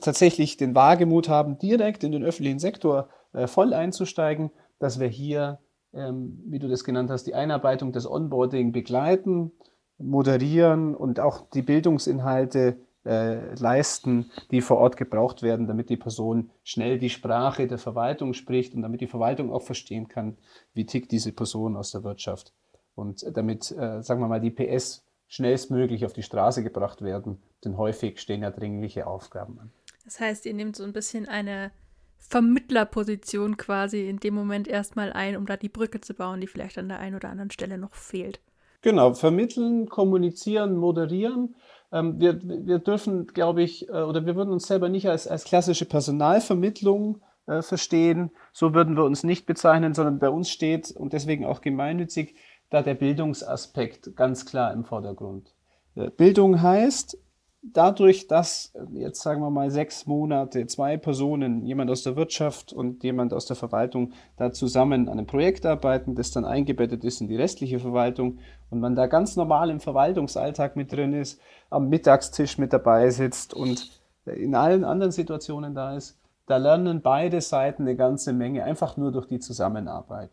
tatsächlich 0.00 0.56
den 0.56 0.74
Wagemut 0.74 1.28
haben, 1.28 1.58
direkt 1.58 2.04
in 2.04 2.12
den 2.12 2.24
öffentlichen 2.24 2.58
Sektor 2.58 3.08
äh, 3.32 3.46
voll 3.46 3.72
einzusteigen, 3.72 4.50
dass 4.78 5.00
wir 5.00 5.08
hier, 5.08 5.58
ähm, 5.92 6.42
wie 6.46 6.58
du 6.58 6.68
das 6.68 6.84
genannt 6.84 7.10
hast, 7.10 7.24
die 7.24 7.34
Einarbeitung 7.34 7.92
des 7.92 8.08
Onboarding 8.10 8.72
begleiten, 8.72 9.52
moderieren 9.98 10.94
und 10.94 11.20
auch 11.20 11.48
die 11.50 11.62
Bildungsinhalte 11.62 12.78
äh, 13.04 13.54
leisten, 13.54 14.30
die 14.50 14.60
vor 14.60 14.78
Ort 14.78 14.96
gebraucht 14.96 15.42
werden, 15.42 15.66
damit 15.66 15.88
die 15.88 15.96
Person 15.96 16.50
schnell 16.62 16.98
die 16.98 17.10
Sprache 17.10 17.66
der 17.66 17.78
Verwaltung 17.78 18.34
spricht 18.34 18.74
und 18.74 18.82
damit 18.82 19.00
die 19.00 19.06
Verwaltung 19.06 19.52
auch 19.52 19.62
verstehen 19.62 20.08
kann, 20.08 20.36
wie 20.74 20.86
tickt 20.86 21.10
diese 21.10 21.32
Person 21.32 21.76
aus 21.76 21.90
der 21.90 22.04
Wirtschaft. 22.04 22.52
Und 22.94 23.24
damit, 23.36 23.70
äh, 23.72 24.02
sagen 24.02 24.20
wir 24.20 24.28
mal, 24.28 24.40
die 24.40 24.50
PS 24.50 25.04
schnellstmöglich 25.28 26.04
auf 26.04 26.12
die 26.12 26.22
Straße 26.22 26.62
gebracht 26.62 27.02
werden, 27.02 27.40
denn 27.64 27.76
häufig 27.76 28.18
stehen 28.20 28.42
ja 28.42 28.50
dringliche 28.50 29.06
Aufgaben 29.06 29.58
an. 29.60 29.72
Das 30.04 30.20
heißt, 30.20 30.46
ihr 30.46 30.54
nehmt 30.54 30.74
so 30.76 30.84
ein 30.84 30.92
bisschen 30.92 31.28
eine 31.28 31.70
Vermittlerposition 32.18 33.56
quasi 33.56 34.08
in 34.08 34.18
dem 34.18 34.34
Moment 34.34 34.68
erstmal 34.68 35.12
ein, 35.12 35.36
um 35.36 35.46
da 35.46 35.56
die 35.56 35.68
Brücke 35.68 36.00
zu 36.00 36.14
bauen, 36.14 36.40
die 36.40 36.46
vielleicht 36.46 36.78
an 36.78 36.88
der 36.88 36.98
einen 36.98 37.16
oder 37.16 37.30
anderen 37.30 37.50
Stelle 37.50 37.78
noch 37.78 37.94
fehlt. 37.94 38.40
Genau, 38.82 39.14
vermitteln, 39.14 39.88
kommunizieren, 39.88 40.76
moderieren. 40.76 41.56
Ähm, 41.90 42.20
wir, 42.20 42.40
wir 42.42 42.78
dürfen, 42.78 43.26
glaube 43.26 43.62
ich, 43.62 43.88
äh, 43.88 43.92
oder 43.92 44.26
wir 44.26 44.36
würden 44.36 44.52
uns 44.52 44.66
selber 44.66 44.88
nicht 44.88 45.08
als, 45.08 45.26
als 45.26 45.44
klassische 45.44 45.84
Personalvermittlung 45.84 47.20
äh, 47.46 47.62
verstehen. 47.62 48.30
So 48.52 48.74
würden 48.74 48.96
wir 48.96 49.04
uns 49.04 49.24
nicht 49.24 49.46
bezeichnen, 49.46 49.94
sondern 49.94 50.18
bei 50.18 50.28
uns 50.28 50.50
steht 50.50 50.90
und 50.92 51.12
deswegen 51.12 51.44
auch 51.44 51.60
gemeinnützig 51.60 52.36
da 52.70 52.82
der 52.82 52.94
Bildungsaspekt 52.94 54.14
ganz 54.14 54.44
klar 54.44 54.72
im 54.72 54.84
Vordergrund. 54.84 55.54
Äh, 55.96 56.10
Bildung 56.10 56.62
heißt, 56.62 57.18
dadurch, 57.62 58.26
dass 58.26 58.72
jetzt 58.92 59.22
sagen 59.22 59.40
wir 59.40 59.50
mal 59.50 59.70
sechs 59.70 60.06
Monate 60.06 60.66
zwei 60.66 60.96
Personen, 60.96 61.64
jemand 61.64 61.90
aus 61.90 62.02
der 62.02 62.16
Wirtschaft 62.16 62.72
und 62.72 63.02
jemand 63.02 63.32
aus 63.32 63.46
der 63.46 63.56
Verwaltung, 63.56 64.12
da 64.36 64.52
zusammen 64.52 65.08
an 65.08 65.18
einem 65.18 65.26
Projekt 65.26 65.66
arbeiten, 65.66 66.14
das 66.14 66.30
dann 66.30 66.44
eingebettet 66.44 67.04
ist 67.04 67.20
in 67.20 67.28
die 67.28 67.36
restliche 67.36 67.78
Verwaltung 67.78 68.38
und 68.70 68.80
man 68.80 68.94
da 68.94 69.06
ganz 69.06 69.36
normal 69.36 69.70
im 69.70 69.80
Verwaltungsalltag 69.80 70.76
mit 70.76 70.92
drin 70.92 71.12
ist, 71.12 71.40
am 71.70 71.88
Mittagstisch 71.88 72.58
mit 72.58 72.72
dabei 72.72 73.10
sitzt 73.10 73.54
und 73.54 73.90
in 74.26 74.54
allen 74.54 74.84
anderen 74.84 75.12
Situationen 75.12 75.74
da 75.74 75.96
ist, 75.96 76.18
da 76.46 76.56
lernen 76.56 77.02
beide 77.02 77.40
Seiten 77.40 77.82
eine 77.82 77.96
ganze 77.96 78.32
Menge, 78.32 78.64
einfach 78.64 78.96
nur 78.96 79.12
durch 79.12 79.26
die 79.26 79.38
Zusammenarbeit. 79.38 80.30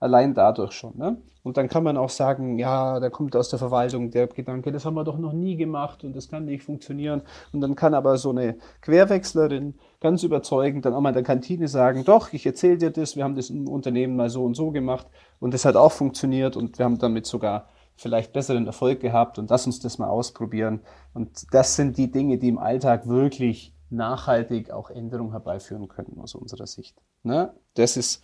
Allein 0.00 0.34
dadurch 0.34 0.72
schon. 0.72 0.96
Ne? 0.96 1.18
Und 1.42 1.56
dann 1.56 1.68
kann 1.68 1.82
man 1.82 1.96
auch 1.96 2.10
sagen, 2.10 2.58
ja, 2.58 3.00
da 3.00 3.10
kommt 3.10 3.34
aus 3.34 3.48
der 3.48 3.58
Verwaltung 3.58 4.10
der 4.10 4.26
Gedanke, 4.26 4.70
das 4.70 4.84
haben 4.84 4.94
wir 4.94 5.04
doch 5.04 5.18
noch 5.18 5.32
nie 5.32 5.56
gemacht 5.56 6.04
und 6.04 6.14
das 6.14 6.28
kann 6.28 6.44
nicht 6.44 6.62
funktionieren. 6.62 7.22
Und 7.52 7.60
dann 7.60 7.74
kann 7.74 7.94
aber 7.94 8.18
so 8.18 8.30
eine 8.30 8.58
Querwechslerin 8.82 9.74
ganz 10.00 10.22
überzeugend 10.22 10.84
dann 10.84 10.94
auch 10.94 11.00
mal 11.00 11.08
in 11.08 11.14
der 11.14 11.22
Kantine 11.22 11.66
sagen, 11.66 12.04
doch, 12.04 12.32
ich 12.32 12.44
erzähle 12.44 12.78
dir 12.78 12.90
das, 12.90 13.16
wir 13.16 13.24
haben 13.24 13.34
das 13.34 13.50
im 13.50 13.66
Unternehmen 13.66 14.14
mal 14.14 14.30
so 14.30 14.44
und 14.44 14.54
so 14.54 14.70
gemacht 14.70 15.06
und 15.40 15.54
das 15.54 15.64
hat 15.64 15.74
auch 15.74 15.92
funktioniert 15.92 16.56
und 16.56 16.78
wir 16.78 16.84
haben 16.84 16.98
damit 16.98 17.26
sogar 17.26 17.68
vielleicht 17.96 18.32
besseren 18.32 18.66
Erfolg 18.66 19.00
gehabt 19.00 19.38
und 19.38 19.50
lass 19.50 19.66
uns 19.66 19.80
das 19.80 19.98
mal 19.98 20.08
ausprobieren. 20.08 20.80
Und 21.14 21.52
das 21.52 21.76
sind 21.76 21.98
die 21.98 22.10
Dinge, 22.10 22.38
die 22.38 22.48
im 22.48 22.58
Alltag 22.58 23.08
wirklich 23.08 23.74
nachhaltig 23.90 24.70
auch 24.70 24.90
Änderungen 24.90 25.32
herbeiführen 25.32 25.88
können 25.88 26.20
aus 26.20 26.34
unserer 26.34 26.66
Sicht. 26.66 27.00
Ne? 27.22 27.54
Das 27.74 27.96
ist 27.96 28.22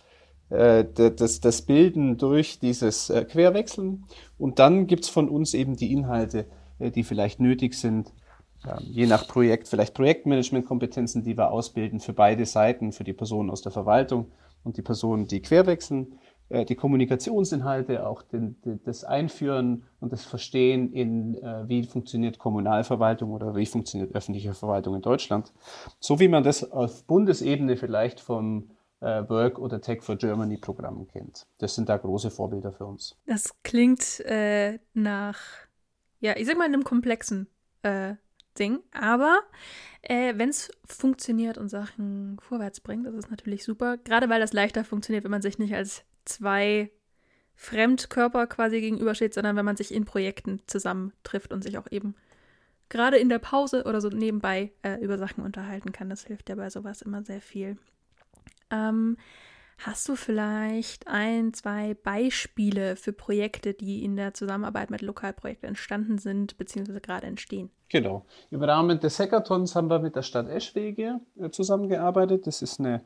das, 0.49 1.39
das 1.39 1.61
Bilden 1.63 2.17
durch 2.17 2.59
dieses 2.59 3.09
äh, 3.09 3.25
Querwechseln. 3.25 4.05
Und 4.37 4.59
dann 4.59 4.87
gibt's 4.87 5.09
von 5.09 5.29
uns 5.29 5.53
eben 5.53 5.75
die 5.75 5.91
Inhalte, 5.91 6.45
äh, 6.79 6.91
die 6.91 7.03
vielleicht 7.03 7.39
nötig 7.39 7.73
sind, 7.73 8.13
ähm, 8.65 8.83
je 8.83 9.07
nach 9.07 9.27
Projekt, 9.27 9.67
vielleicht 9.67 9.93
Projektmanagementkompetenzen, 9.95 11.23
die 11.23 11.37
wir 11.37 11.51
ausbilden 11.51 11.99
für 11.99 12.13
beide 12.13 12.45
Seiten, 12.45 12.91
für 12.91 13.03
die 13.03 13.13
Personen 13.13 13.49
aus 13.49 13.61
der 13.61 13.71
Verwaltung 13.71 14.31
und 14.63 14.77
die 14.77 14.81
Personen, 14.81 15.27
die 15.27 15.41
querwechseln, 15.41 16.19
die 16.47 16.75
Kommunikationsinhalte, 16.75 18.05
auch 18.05 18.21
den, 18.21 18.57
das 18.85 19.03
Einführen 19.03 19.85
und 19.99 20.13
das 20.13 20.25
Verstehen 20.25 20.93
in, 20.93 21.33
wie 21.65 21.83
funktioniert 21.85 22.37
Kommunalverwaltung 22.37 23.31
oder 23.31 23.55
wie 23.55 23.65
funktioniert 23.65 24.13
öffentliche 24.13 24.53
Verwaltung 24.53 24.93
in 24.93 25.01
Deutschland. 25.01 25.51
So 25.99 26.19
wie 26.19 26.27
man 26.27 26.43
das 26.43 26.71
auf 26.71 27.03
Bundesebene 27.05 27.77
vielleicht 27.77 28.19
vom 28.19 28.59
äh, 28.59 28.74
Work 29.05 29.59
oder 29.59 29.81
Tech 29.81 30.01
for 30.01 30.15
Germany 30.15 30.57
Programmen 30.57 31.07
kennt. 31.07 31.45
Das 31.59 31.75
sind 31.75 31.89
da 31.89 31.97
große 31.97 32.31
Vorbilder 32.31 32.71
für 32.71 32.85
uns. 32.85 33.15
Das 33.25 33.53
klingt 33.63 34.19
äh, 34.21 34.79
nach, 34.93 35.39
ja, 36.19 36.35
ich 36.37 36.47
sag 36.47 36.57
mal, 36.57 36.65
einem 36.65 36.83
komplexen 36.83 37.47
äh, 37.83 38.15
Ding, 38.57 38.79
aber 38.93 39.41
äh, 40.01 40.33
wenn 40.37 40.49
es 40.49 40.71
funktioniert 40.85 41.57
und 41.57 41.69
Sachen 41.69 42.37
vorwärts 42.39 42.79
bringt, 42.79 43.05
das 43.05 43.13
ist 43.13 43.29
natürlich 43.29 43.63
super. 43.63 43.97
Gerade 43.97 44.29
weil 44.29 44.39
das 44.39 44.53
leichter 44.53 44.85
funktioniert, 44.85 45.23
wenn 45.23 45.31
man 45.31 45.41
sich 45.41 45.59
nicht 45.59 45.75
als 45.75 46.03
zwei 46.23 46.89
Fremdkörper 47.55 48.47
quasi 48.47 48.81
gegenübersteht, 48.81 49.33
sondern 49.33 49.55
wenn 49.55 49.65
man 49.65 49.75
sich 49.75 49.93
in 49.93 50.05
Projekten 50.05 50.61
zusammentrifft 50.67 51.53
und 51.53 51.63
sich 51.63 51.77
auch 51.77 51.91
eben 51.91 52.15
gerade 52.89 53.17
in 53.17 53.29
der 53.29 53.39
Pause 53.39 53.83
oder 53.83 54.01
so 54.01 54.09
nebenbei 54.09 54.71
äh, 54.83 54.95
über 55.03 55.17
Sachen 55.17 55.43
unterhalten 55.43 55.91
kann. 55.91 56.09
Das 56.09 56.25
hilft 56.25 56.49
ja 56.49 56.55
bei 56.55 56.69
sowas 56.69 57.01
immer 57.01 57.23
sehr 57.23 57.41
viel. 57.41 57.77
Ähm, 58.75 59.17
hast 59.77 60.07
du 60.07 60.15
vielleicht 60.15 61.07
ein, 61.07 61.53
zwei 61.53 61.93
Beispiele 61.93 62.95
für 62.95 63.13
Projekte, 63.13 63.73
die 63.73 64.03
in 64.03 64.15
der 64.15 64.33
Zusammenarbeit 64.33 64.89
mit 64.89 65.01
Lokalprojekten 65.01 65.69
entstanden 65.69 66.17
sind, 66.17 66.57
beziehungsweise 66.57 67.01
gerade 67.01 67.27
entstehen? 67.27 67.69
Genau. 67.89 68.25
Im 68.49 68.63
Rahmen 68.63 68.99
des 68.99 69.19
Hackathons 69.19 69.75
haben 69.75 69.89
wir 69.89 69.99
mit 69.99 70.15
der 70.15 70.23
Stadt 70.23 70.49
Eschwege 70.49 71.19
äh, 71.37 71.49
zusammengearbeitet. 71.51 72.47
Das 72.47 72.61
ist 72.61 72.79
eine 72.79 73.03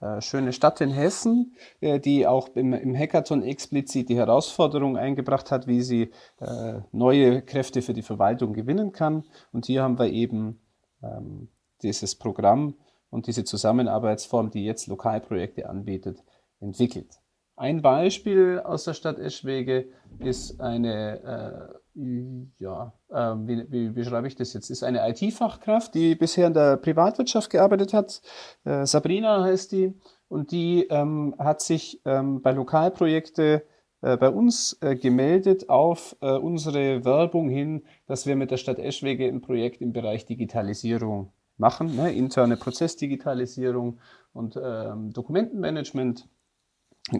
äh, 0.00 0.20
schöne 0.20 0.52
Stadt 0.52 0.80
in 0.80 0.90
Hessen, 0.90 1.54
äh, 1.80 2.00
die 2.00 2.26
auch 2.26 2.48
im, 2.56 2.72
im, 2.72 2.96
Hackathon 2.96 3.42
explizit 3.42 4.08
die 4.08 4.16
Herausforderung 4.16 4.96
eingebracht 4.96 5.52
hat, 5.52 5.68
wie 5.68 5.80
sie 5.80 6.10
äh, 6.40 6.80
neue 6.90 7.42
Kräfte 7.42 7.82
für 7.82 7.94
die 7.94 8.02
Verwaltung 8.02 8.52
gewinnen 8.52 8.90
kann. 8.92 9.24
Und 9.52 9.66
hier 9.66 9.82
haben 9.82 9.98
wir 9.98 10.10
eben 10.10 10.60
ähm, 11.02 11.48
dieses 11.82 12.16
Programm 12.16 12.74
und 13.16 13.26
diese 13.26 13.44
Zusammenarbeitsform, 13.44 14.50
die 14.50 14.66
jetzt 14.66 14.88
Lokalprojekte 14.88 15.70
anbietet, 15.70 16.22
entwickelt. 16.60 17.18
Ein 17.56 17.80
Beispiel 17.80 18.60
aus 18.62 18.84
der 18.84 18.92
Stadt 18.92 19.18
Eschwege 19.18 19.88
ist 20.18 20.60
eine, 20.60 21.78
äh, 21.94 22.52
ja, 22.58 22.92
äh, 23.08 23.34
wie, 23.46 23.72
wie 23.72 23.88
beschreibe 23.88 24.28
ich 24.28 24.36
das 24.36 24.52
jetzt? 24.52 24.68
Ist 24.68 24.82
eine 24.82 25.08
IT-Fachkraft, 25.08 25.94
die 25.94 26.14
bisher 26.14 26.46
in 26.46 26.52
der 26.52 26.76
Privatwirtschaft 26.76 27.48
gearbeitet 27.48 27.94
hat. 27.94 28.20
Äh, 28.64 28.84
Sabrina 28.84 29.42
heißt 29.42 29.72
die 29.72 29.94
und 30.28 30.50
die 30.52 30.86
ähm, 30.90 31.34
hat 31.38 31.62
sich 31.62 32.02
ähm, 32.04 32.42
bei 32.42 32.52
Lokalprojekte 32.52 33.62
äh, 34.02 34.18
bei 34.18 34.28
uns 34.28 34.76
äh, 34.82 34.94
gemeldet 34.94 35.70
auf 35.70 36.16
äh, 36.20 36.32
unsere 36.32 37.06
Werbung 37.06 37.48
hin, 37.48 37.82
dass 38.06 38.26
wir 38.26 38.36
mit 38.36 38.50
der 38.50 38.58
Stadt 38.58 38.78
Eschwege 38.78 39.26
ein 39.26 39.40
Projekt 39.40 39.80
im 39.80 39.94
Bereich 39.94 40.26
Digitalisierung 40.26 41.32
machen, 41.56 41.96
ne? 41.96 42.12
interne 42.12 42.56
Prozessdigitalisierung 42.56 43.98
und 44.32 44.58
ähm, 44.62 45.12
Dokumentenmanagement. 45.12 46.28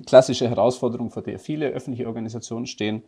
Klassische 0.04 0.48
Herausforderung, 0.48 1.10
vor 1.10 1.22
der 1.22 1.38
viele 1.38 1.68
öffentliche 1.68 2.08
Organisationen 2.08 2.66
stehen 2.66 3.04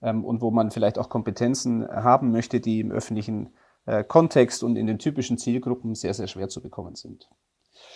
ähm, 0.00 0.24
und 0.24 0.40
wo 0.40 0.50
man 0.50 0.70
vielleicht 0.70 0.98
auch 0.98 1.08
Kompetenzen 1.08 1.86
haben 1.88 2.30
möchte, 2.30 2.60
die 2.60 2.80
im 2.80 2.92
öffentlichen 2.92 3.50
äh, 3.86 4.04
Kontext 4.04 4.62
und 4.62 4.76
in 4.76 4.86
den 4.86 4.98
typischen 4.98 5.38
Zielgruppen 5.38 5.94
sehr, 5.94 6.14
sehr 6.14 6.28
schwer 6.28 6.48
zu 6.48 6.62
bekommen 6.62 6.94
sind. 6.94 7.28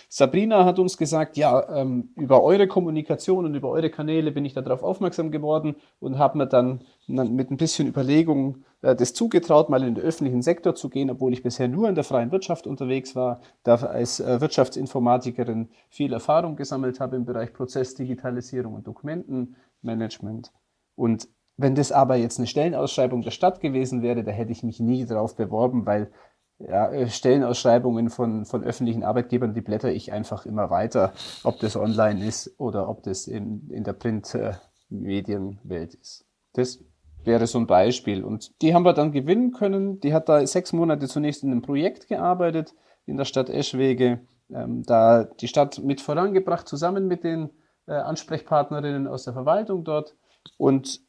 Sabrina 0.09 0.65
hat 0.65 0.79
uns 0.79 0.97
gesagt, 0.97 1.37
ja, 1.37 1.67
ähm, 1.69 2.09
über 2.15 2.43
eure 2.43 2.67
Kommunikation 2.67 3.45
und 3.45 3.55
über 3.55 3.69
eure 3.69 3.89
Kanäle 3.89 4.31
bin 4.31 4.45
ich 4.45 4.53
darauf 4.53 4.83
aufmerksam 4.83 5.31
geworden 5.31 5.75
und 5.99 6.17
habe 6.17 6.37
mir 6.37 6.47
dann 6.47 6.83
mit 7.07 7.51
ein 7.51 7.57
bisschen 7.57 7.87
Überlegung 7.87 8.63
äh, 8.81 8.95
das 8.95 9.13
zugetraut, 9.13 9.69
mal 9.69 9.83
in 9.83 9.95
den 9.95 10.03
öffentlichen 10.03 10.41
Sektor 10.41 10.75
zu 10.75 10.89
gehen, 10.89 11.09
obwohl 11.09 11.33
ich 11.33 11.43
bisher 11.43 11.67
nur 11.67 11.89
in 11.89 11.95
der 11.95 12.03
freien 12.03 12.31
Wirtschaft 12.31 12.67
unterwegs 12.67 13.15
war, 13.15 13.41
da 13.63 13.75
als 13.75 14.19
äh, 14.19 14.39
Wirtschaftsinformatikerin 14.39 15.69
viel 15.89 16.13
Erfahrung 16.13 16.55
gesammelt 16.55 16.99
habe 16.99 17.15
im 17.15 17.25
Bereich 17.25 17.53
Prozessdigitalisierung 17.53 18.73
und 18.75 18.87
Dokumentenmanagement. 18.87 20.51
Und 20.95 21.27
wenn 21.57 21.75
das 21.75 21.91
aber 21.91 22.15
jetzt 22.15 22.37
eine 22.37 22.47
Stellenausschreibung 22.47 23.21
der 23.21 23.31
Stadt 23.31 23.61
gewesen 23.61 24.01
wäre, 24.01 24.23
da 24.23 24.31
hätte 24.31 24.51
ich 24.51 24.63
mich 24.63 24.79
nie 24.79 25.05
darauf 25.05 25.35
beworben, 25.35 25.85
weil 25.85 26.11
ja, 26.59 26.91
äh, 26.91 27.09
Stellenausschreibungen 27.09 28.09
von, 28.09 28.45
von 28.45 28.63
öffentlichen 28.63 29.03
Arbeitgebern, 29.03 29.53
die 29.53 29.61
blätter 29.61 29.91
ich 29.91 30.11
einfach 30.11 30.45
immer 30.45 30.69
weiter, 30.69 31.13
ob 31.43 31.59
das 31.59 31.75
online 31.75 32.25
ist 32.25 32.59
oder 32.59 32.89
ob 32.89 33.03
das 33.03 33.27
in, 33.27 33.69
in 33.69 33.83
der 33.83 33.93
Print-Medienwelt 33.93 35.95
ist. 35.95 36.25
Das 36.53 36.83
wäre 37.23 37.47
so 37.47 37.59
ein 37.59 37.67
Beispiel. 37.67 38.23
Und 38.23 38.61
die 38.61 38.73
haben 38.73 38.83
wir 38.83 38.93
dann 38.93 39.11
gewinnen 39.11 39.51
können. 39.51 39.99
Die 39.99 40.13
hat 40.13 40.29
da 40.29 40.45
sechs 40.45 40.73
Monate 40.73 41.07
zunächst 41.07 41.43
in 41.43 41.51
einem 41.51 41.61
Projekt 41.61 42.07
gearbeitet 42.07 42.73
in 43.05 43.17
der 43.17 43.25
Stadt 43.25 43.49
Eschwege, 43.49 44.21
ähm, 44.51 44.83
da 44.83 45.25
die 45.25 45.47
Stadt 45.47 45.79
mit 45.79 46.01
vorangebracht, 46.01 46.67
zusammen 46.67 47.07
mit 47.07 47.23
den 47.23 47.51
äh, 47.87 47.93
Ansprechpartnerinnen 47.93 49.07
aus 49.07 49.25
der 49.25 49.33
Verwaltung 49.33 49.83
dort. 49.83 50.15
Und 50.57 51.01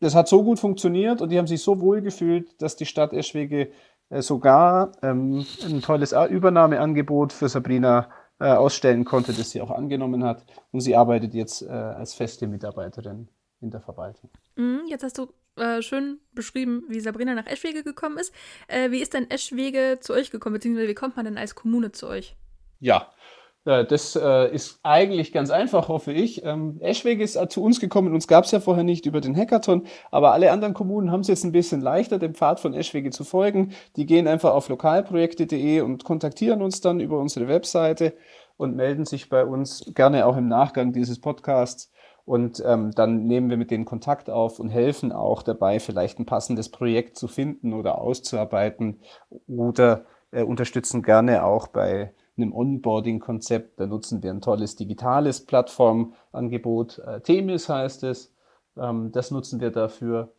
das 0.00 0.14
hat 0.14 0.28
so 0.28 0.44
gut 0.44 0.60
funktioniert 0.60 1.20
und 1.20 1.30
die 1.30 1.38
haben 1.38 1.48
sich 1.48 1.62
so 1.62 1.80
wohl 1.80 2.02
gefühlt, 2.02 2.60
dass 2.62 2.76
die 2.76 2.86
Stadt 2.86 3.12
Eschwege 3.12 3.70
sogar 4.10 4.92
ähm, 5.02 5.44
ein 5.64 5.82
tolles 5.82 6.12
Übernahmeangebot 6.12 7.32
für 7.32 7.48
Sabrina 7.48 8.08
äh, 8.40 8.46
ausstellen 8.52 9.04
konnte, 9.04 9.32
das 9.32 9.50
sie 9.50 9.60
auch 9.60 9.70
angenommen 9.70 10.24
hat. 10.24 10.44
Und 10.72 10.80
sie 10.80 10.96
arbeitet 10.96 11.34
jetzt 11.34 11.62
äh, 11.62 11.68
als 11.68 12.14
feste 12.14 12.46
Mitarbeiterin 12.46 13.28
in 13.60 13.70
der 13.70 13.80
Verwaltung. 13.80 14.30
Mhm, 14.56 14.82
jetzt 14.86 15.02
hast 15.02 15.18
du 15.18 15.32
äh, 15.56 15.82
schön 15.82 16.20
beschrieben, 16.32 16.84
wie 16.88 17.00
Sabrina 17.00 17.34
nach 17.34 17.46
Eschwege 17.46 17.82
gekommen 17.82 18.18
ist. 18.18 18.32
Äh, 18.68 18.90
wie 18.90 19.00
ist 19.00 19.14
denn 19.14 19.30
Eschwege 19.30 19.98
zu 20.00 20.12
euch 20.12 20.30
gekommen, 20.30 20.54
beziehungsweise 20.54 20.88
wie 20.88 20.94
kommt 20.94 21.16
man 21.16 21.24
denn 21.24 21.36
als 21.38 21.54
Kommune 21.54 21.92
zu 21.92 22.06
euch? 22.06 22.36
Ja, 22.80 22.96
äh, 22.98 23.37
das 23.64 24.16
äh, 24.16 24.54
ist 24.54 24.80
eigentlich 24.82 25.32
ganz 25.32 25.50
einfach, 25.50 25.88
hoffe 25.88 26.12
ich. 26.12 26.42
Ähm, 26.44 26.78
Eschwege 26.80 27.22
ist 27.22 27.38
zu 27.50 27.62
uns 27.62 27.80
gekommen, 27.80 28.14
uns 28.14 28.26
gab 28.26 28.44
es 28.44 28.50
ja 28.50 28.60
vorher 28.60 28.84
nicht 28.84 29.04
über 29.04 29.20
den 29.20 29.36
Hackathon, 29.36 29.86
aber 30.10 30.32
alle 30.32 30.52
anderen 30.52 30.72
Kommunen 30.72 31.10
haben 31.10 31.20
es 31.20 31.28
jetzt 31.28 31.44
ein 31.44 31.52
bisschen 31.52 31.82
leichter, 31.82 32.18
dem 32.18 32.34
Pfad 32.34 32.60
von 32.60 32.72
Eschwege 32.72 33.10
zu 33.10 33.24
folgen. 33.24 33.72
Die 33.96 34.06
gehen 34.06 34.26
einfach 34.26 34.54
auf 34.54 34.68
lokalprojekte.de 34.70 35.82
und 35.82 36.04
kontaktieren 36.04 36.62
uns 36.62 36.80
dann 36.80 37.00
über 37.00 37.18
unsere 37.18 37.46
Webseite 37.48 38.14
und 38.56 38.76
melden 38.76 39.04
sich 39.04 39.28
bei 39.28 39.44
uns 39.44 39.84
gerne 39.94 40.26
auch 40.26 40.36
im 40.36 40.48
Nachgang 40.48 40.92
dieses 40.92 41.20
Podcasts. 41.20 41.90
Und 42.24 42.62
ähm, 42.66 42.90
dann 42.94 43.24
nehmen 43.24 43.48
wir 43.48 43.56
mit 43.56 43.70
denen 43.70 43.86
Kontakt 43.86 44.28
auf 44.28 44.60
und 44.60 44.68
helfen 44.68 45.12
auch 45.12 45.42
dabei, 45.42 45.80
vielleicht 45.80 46.18
ein 46.18 46.26
passendes 46.26 46.70
Projekt 46.70 47.16
zu 47.16 47.26
finden 47.26 47.72
oder 47.72 47.98
auszuarbeiten 47.98 49.00
oder 49.46 50.04
äh, 50.30 50.42
unterstützen 50.42 51.02
gerne 51.02 51.44
auch 51.44 51.68
bei 51.68 52.12
einem 52.38 52.52
Onboarding-Konzept. 52.52 53.80
Da 53.80 53.86
nutzen 53.86 54.22
wir 54.22 54.30
ein 54.30 54.40
tolles 54.40 54.76
digitales 54.76 55.44
Plattformangebot. 55.44 56.98
Äh, 56.98 57.20
Themis 57.20 57.68
heißt 57.68 58.04
es. 58.04 58.34
Ähm, 58.76 59.12
das 59.12 59.30
nutzen 59.30 59.60
wir 59.60 59.70
dafür, 59.70 60.32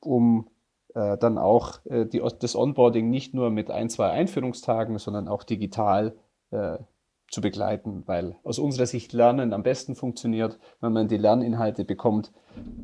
um 0.00 0.48
äh, 0.94 1.16
dann 1.18 1.38
auch 1.38 1.84
äh, 1.86 2.06
die, 2.06 2.22
das 2.40 2.56
Onboarding 2.56 3.10
nicht 3.10 3.34
nur 3.34 3.50
mit 3.50 3.70
ein, 3.70 3.88
zwei 3.90 4.10
Einführungstagen, 4.10 4.98
sondern 4.98 5.28
auch 5.28 5.42
digital 5.44 6.14
äh, 6.50 6.78
zu 7.30 7.42
begleiten, 7.42 8.04
weil 8.06 8.36
aus 8.42 8.58
unserer 8.58 8.86
Sicht 8.86 9.12
Lernen 9.12 9.52
am 9.52 9.62
besten 9.62 9.94
funktioniert, 9.94 10.58
wenn 10.80 10.94
man 10.94 11.08
die 11.08 11.18
Lerninhalte 11.18 11.84
bekommt, 11.84 12.32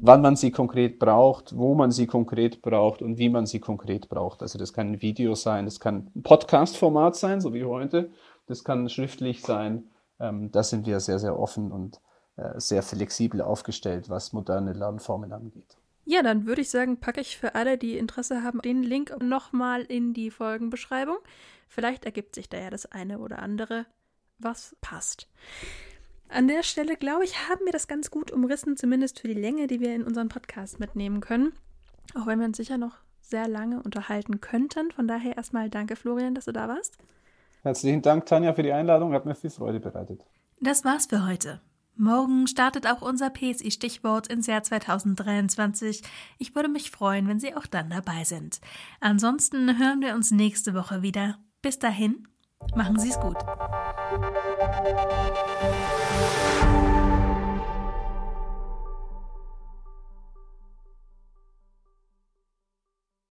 wann 0.03 0.21
man 0.21 0.37
sie 0.37 0.51
konkret 0.51 0.99
braucht, 0.99 1.57
wo 1.57 1.75
man 1.75 1.91
sie 1.91 2.07
konkret 2.07 2.61
braucht 2.61 3.01
und 3.01 3.19
wie 3.19 3.31
man 3.31 3.47
sie 3.47 3.59
konkret 3.59 4.11
braucht. 4.11 4.43
Also 4.43 4.59
das 4.59 4.75
kann 4.75 4.93
ein 4.93 5.03
Video 5.03 5.35
sein, 5.35 5.65
das 5.65 5.81
kann 5.81 6.11
ein 6.15 6.23
Podcast-Format 6.23 7.17
sein, 7.17 7.41
so 7.41 7.55
wie 7.55 7.65
heute, 7.65 8.11
das 8.47 8.65
kann 8.65 8.89
schriftlich 8.89 9.43
sein. 9.43 9.91
Ähm, 10.21 10.51
da 10.53 10.63
sind 10.63 10.87
wir 10.87 11.01
sehr, 11.01 11.19
sehr 11.19 11.39
offen 11.39 11.73
und 11.73 12.01
äh, 12.37 12.61
sehr 12.61 12.83
flexibel 12.83 13.41
aufgestellt, 13.41 14.09
was 14.11 14.33
moderne 14.33 14.73
Lernformen 14.73 15.33
angeht. 15.33 15.77
Ja, 16.07 16.23
dann 16.23 16.47
würde 16.47 16.61
ich 16.61 16.71
sagen, 16.71 16.99
packe 16.99 17.21
ich 17.21 17.39
für 17.39 17.55
alle, 17.55 17.79
die 17.79 17.97
Interesse 17.97 18.43
haben, 18.43 18.61
den 18.61 18.83
Link 18.83 19.17
nochmal 19.23 19.83
in 19.83 20.13
die 20.13 20.31
Folgenbeschreibung. 20.31 21.17
Vielleicht 21.69 22.05
ergibt 22.05 22.35
sich 22.35 22.49
da 22.49 22.59
ja 22.59 22.71
das 22.71 22.87
eine 22.87 23.19
oder 23.19 23.39
andere, 23.39 23.87
was 24.39 24.77
passt. 24.81 25.29
An 26.29 26.49
der 26.49 26.63
Stelle, 26.63 26.97
glaube 26.97 27.25
ich, 27.25 27.49
haben 27.49 27.65
wir 27.65 27.73
das 27.73 27.89
ganz 27.89 28.11
gut 28.11 28.31
umrissen, 28.31 28.77
zumindest 28.77 29.21
für 29.21 29.29
die 29.29 29.35
Länge, 29.35 29.67
die 29.67 29.81
wir 29.81 29.95
in 29.95 30.03
unseren 30.03 30.29
Podcast 30.29 30.81
mitnehmen 30.81 31.21
können. 31.21 31.53
Auch 32.15 32.27
wenn 32.27 32.39
wir 32.39 32.47
uns 32.47 32.57
sicher 32.57 32.77
noch 32.77 32.97
sehr 33.21 33.49
lange 33.49 33.83
unterhalten 33.83 34.41
könnten. 34.41 34.91
Von 34.91 35.09
daher 35.09 35.37
erstmal 35.37 35.71
danke, 35.71 35.97
Florian, 35.97 36.35
dass 36.35 36.45
du 36.45 36.53
da 36.53 36.69
warst. 36.69 36.99
Herzlichen 37.65 38.03
Dank, 38.03 38.27
Tanja, 38.27 38.53
für 38.53 38.63
die 38.63 38.73
Einladung. 38.73 39.15
Hat 39.15 39.25
mir 39.25 39.35
viel 39.35 39.49
Freude 39.49 39.81
bereitet. 39.81 40.21
Das 40.61 40.85
war's 40.85 41.07
für 41.07 41.27
heute. 41.27 41.61
Morgen 41.97 42.47
startet 42.47 42.87
auch 42.87 43.01
unser 43.01 43.31
PSI-Stichwort 43.31 44.27
ins 44.27 44.47
Jahr 44.47 44.63
2023. 44.63 46.03
Ich 46.39 46.55
würde 46.55 46.69
mich 46.69 46.91
freuen, 46.91 47.27
wenn 47.27 47.41
Sie 47.41 47.57
auch 47.57 47.67
dann 47.67 47.89
dabei 47.89 48.25
sind. 48.25 48.61
Ansonsten 49.01 49.79
hören 49.79 50.03
wir 50.03 50.15
uns 50.15 50.31
nächste 50.31 50.75
Woche 50.75 51.01
wieder. 51.01 51.39
Bis 51.63 51.79
dahin, 51.79 52.29
machen 52.75 52.99
Sie 52.99 53.09
es 53.09 53.19
gut. 53.19 53.39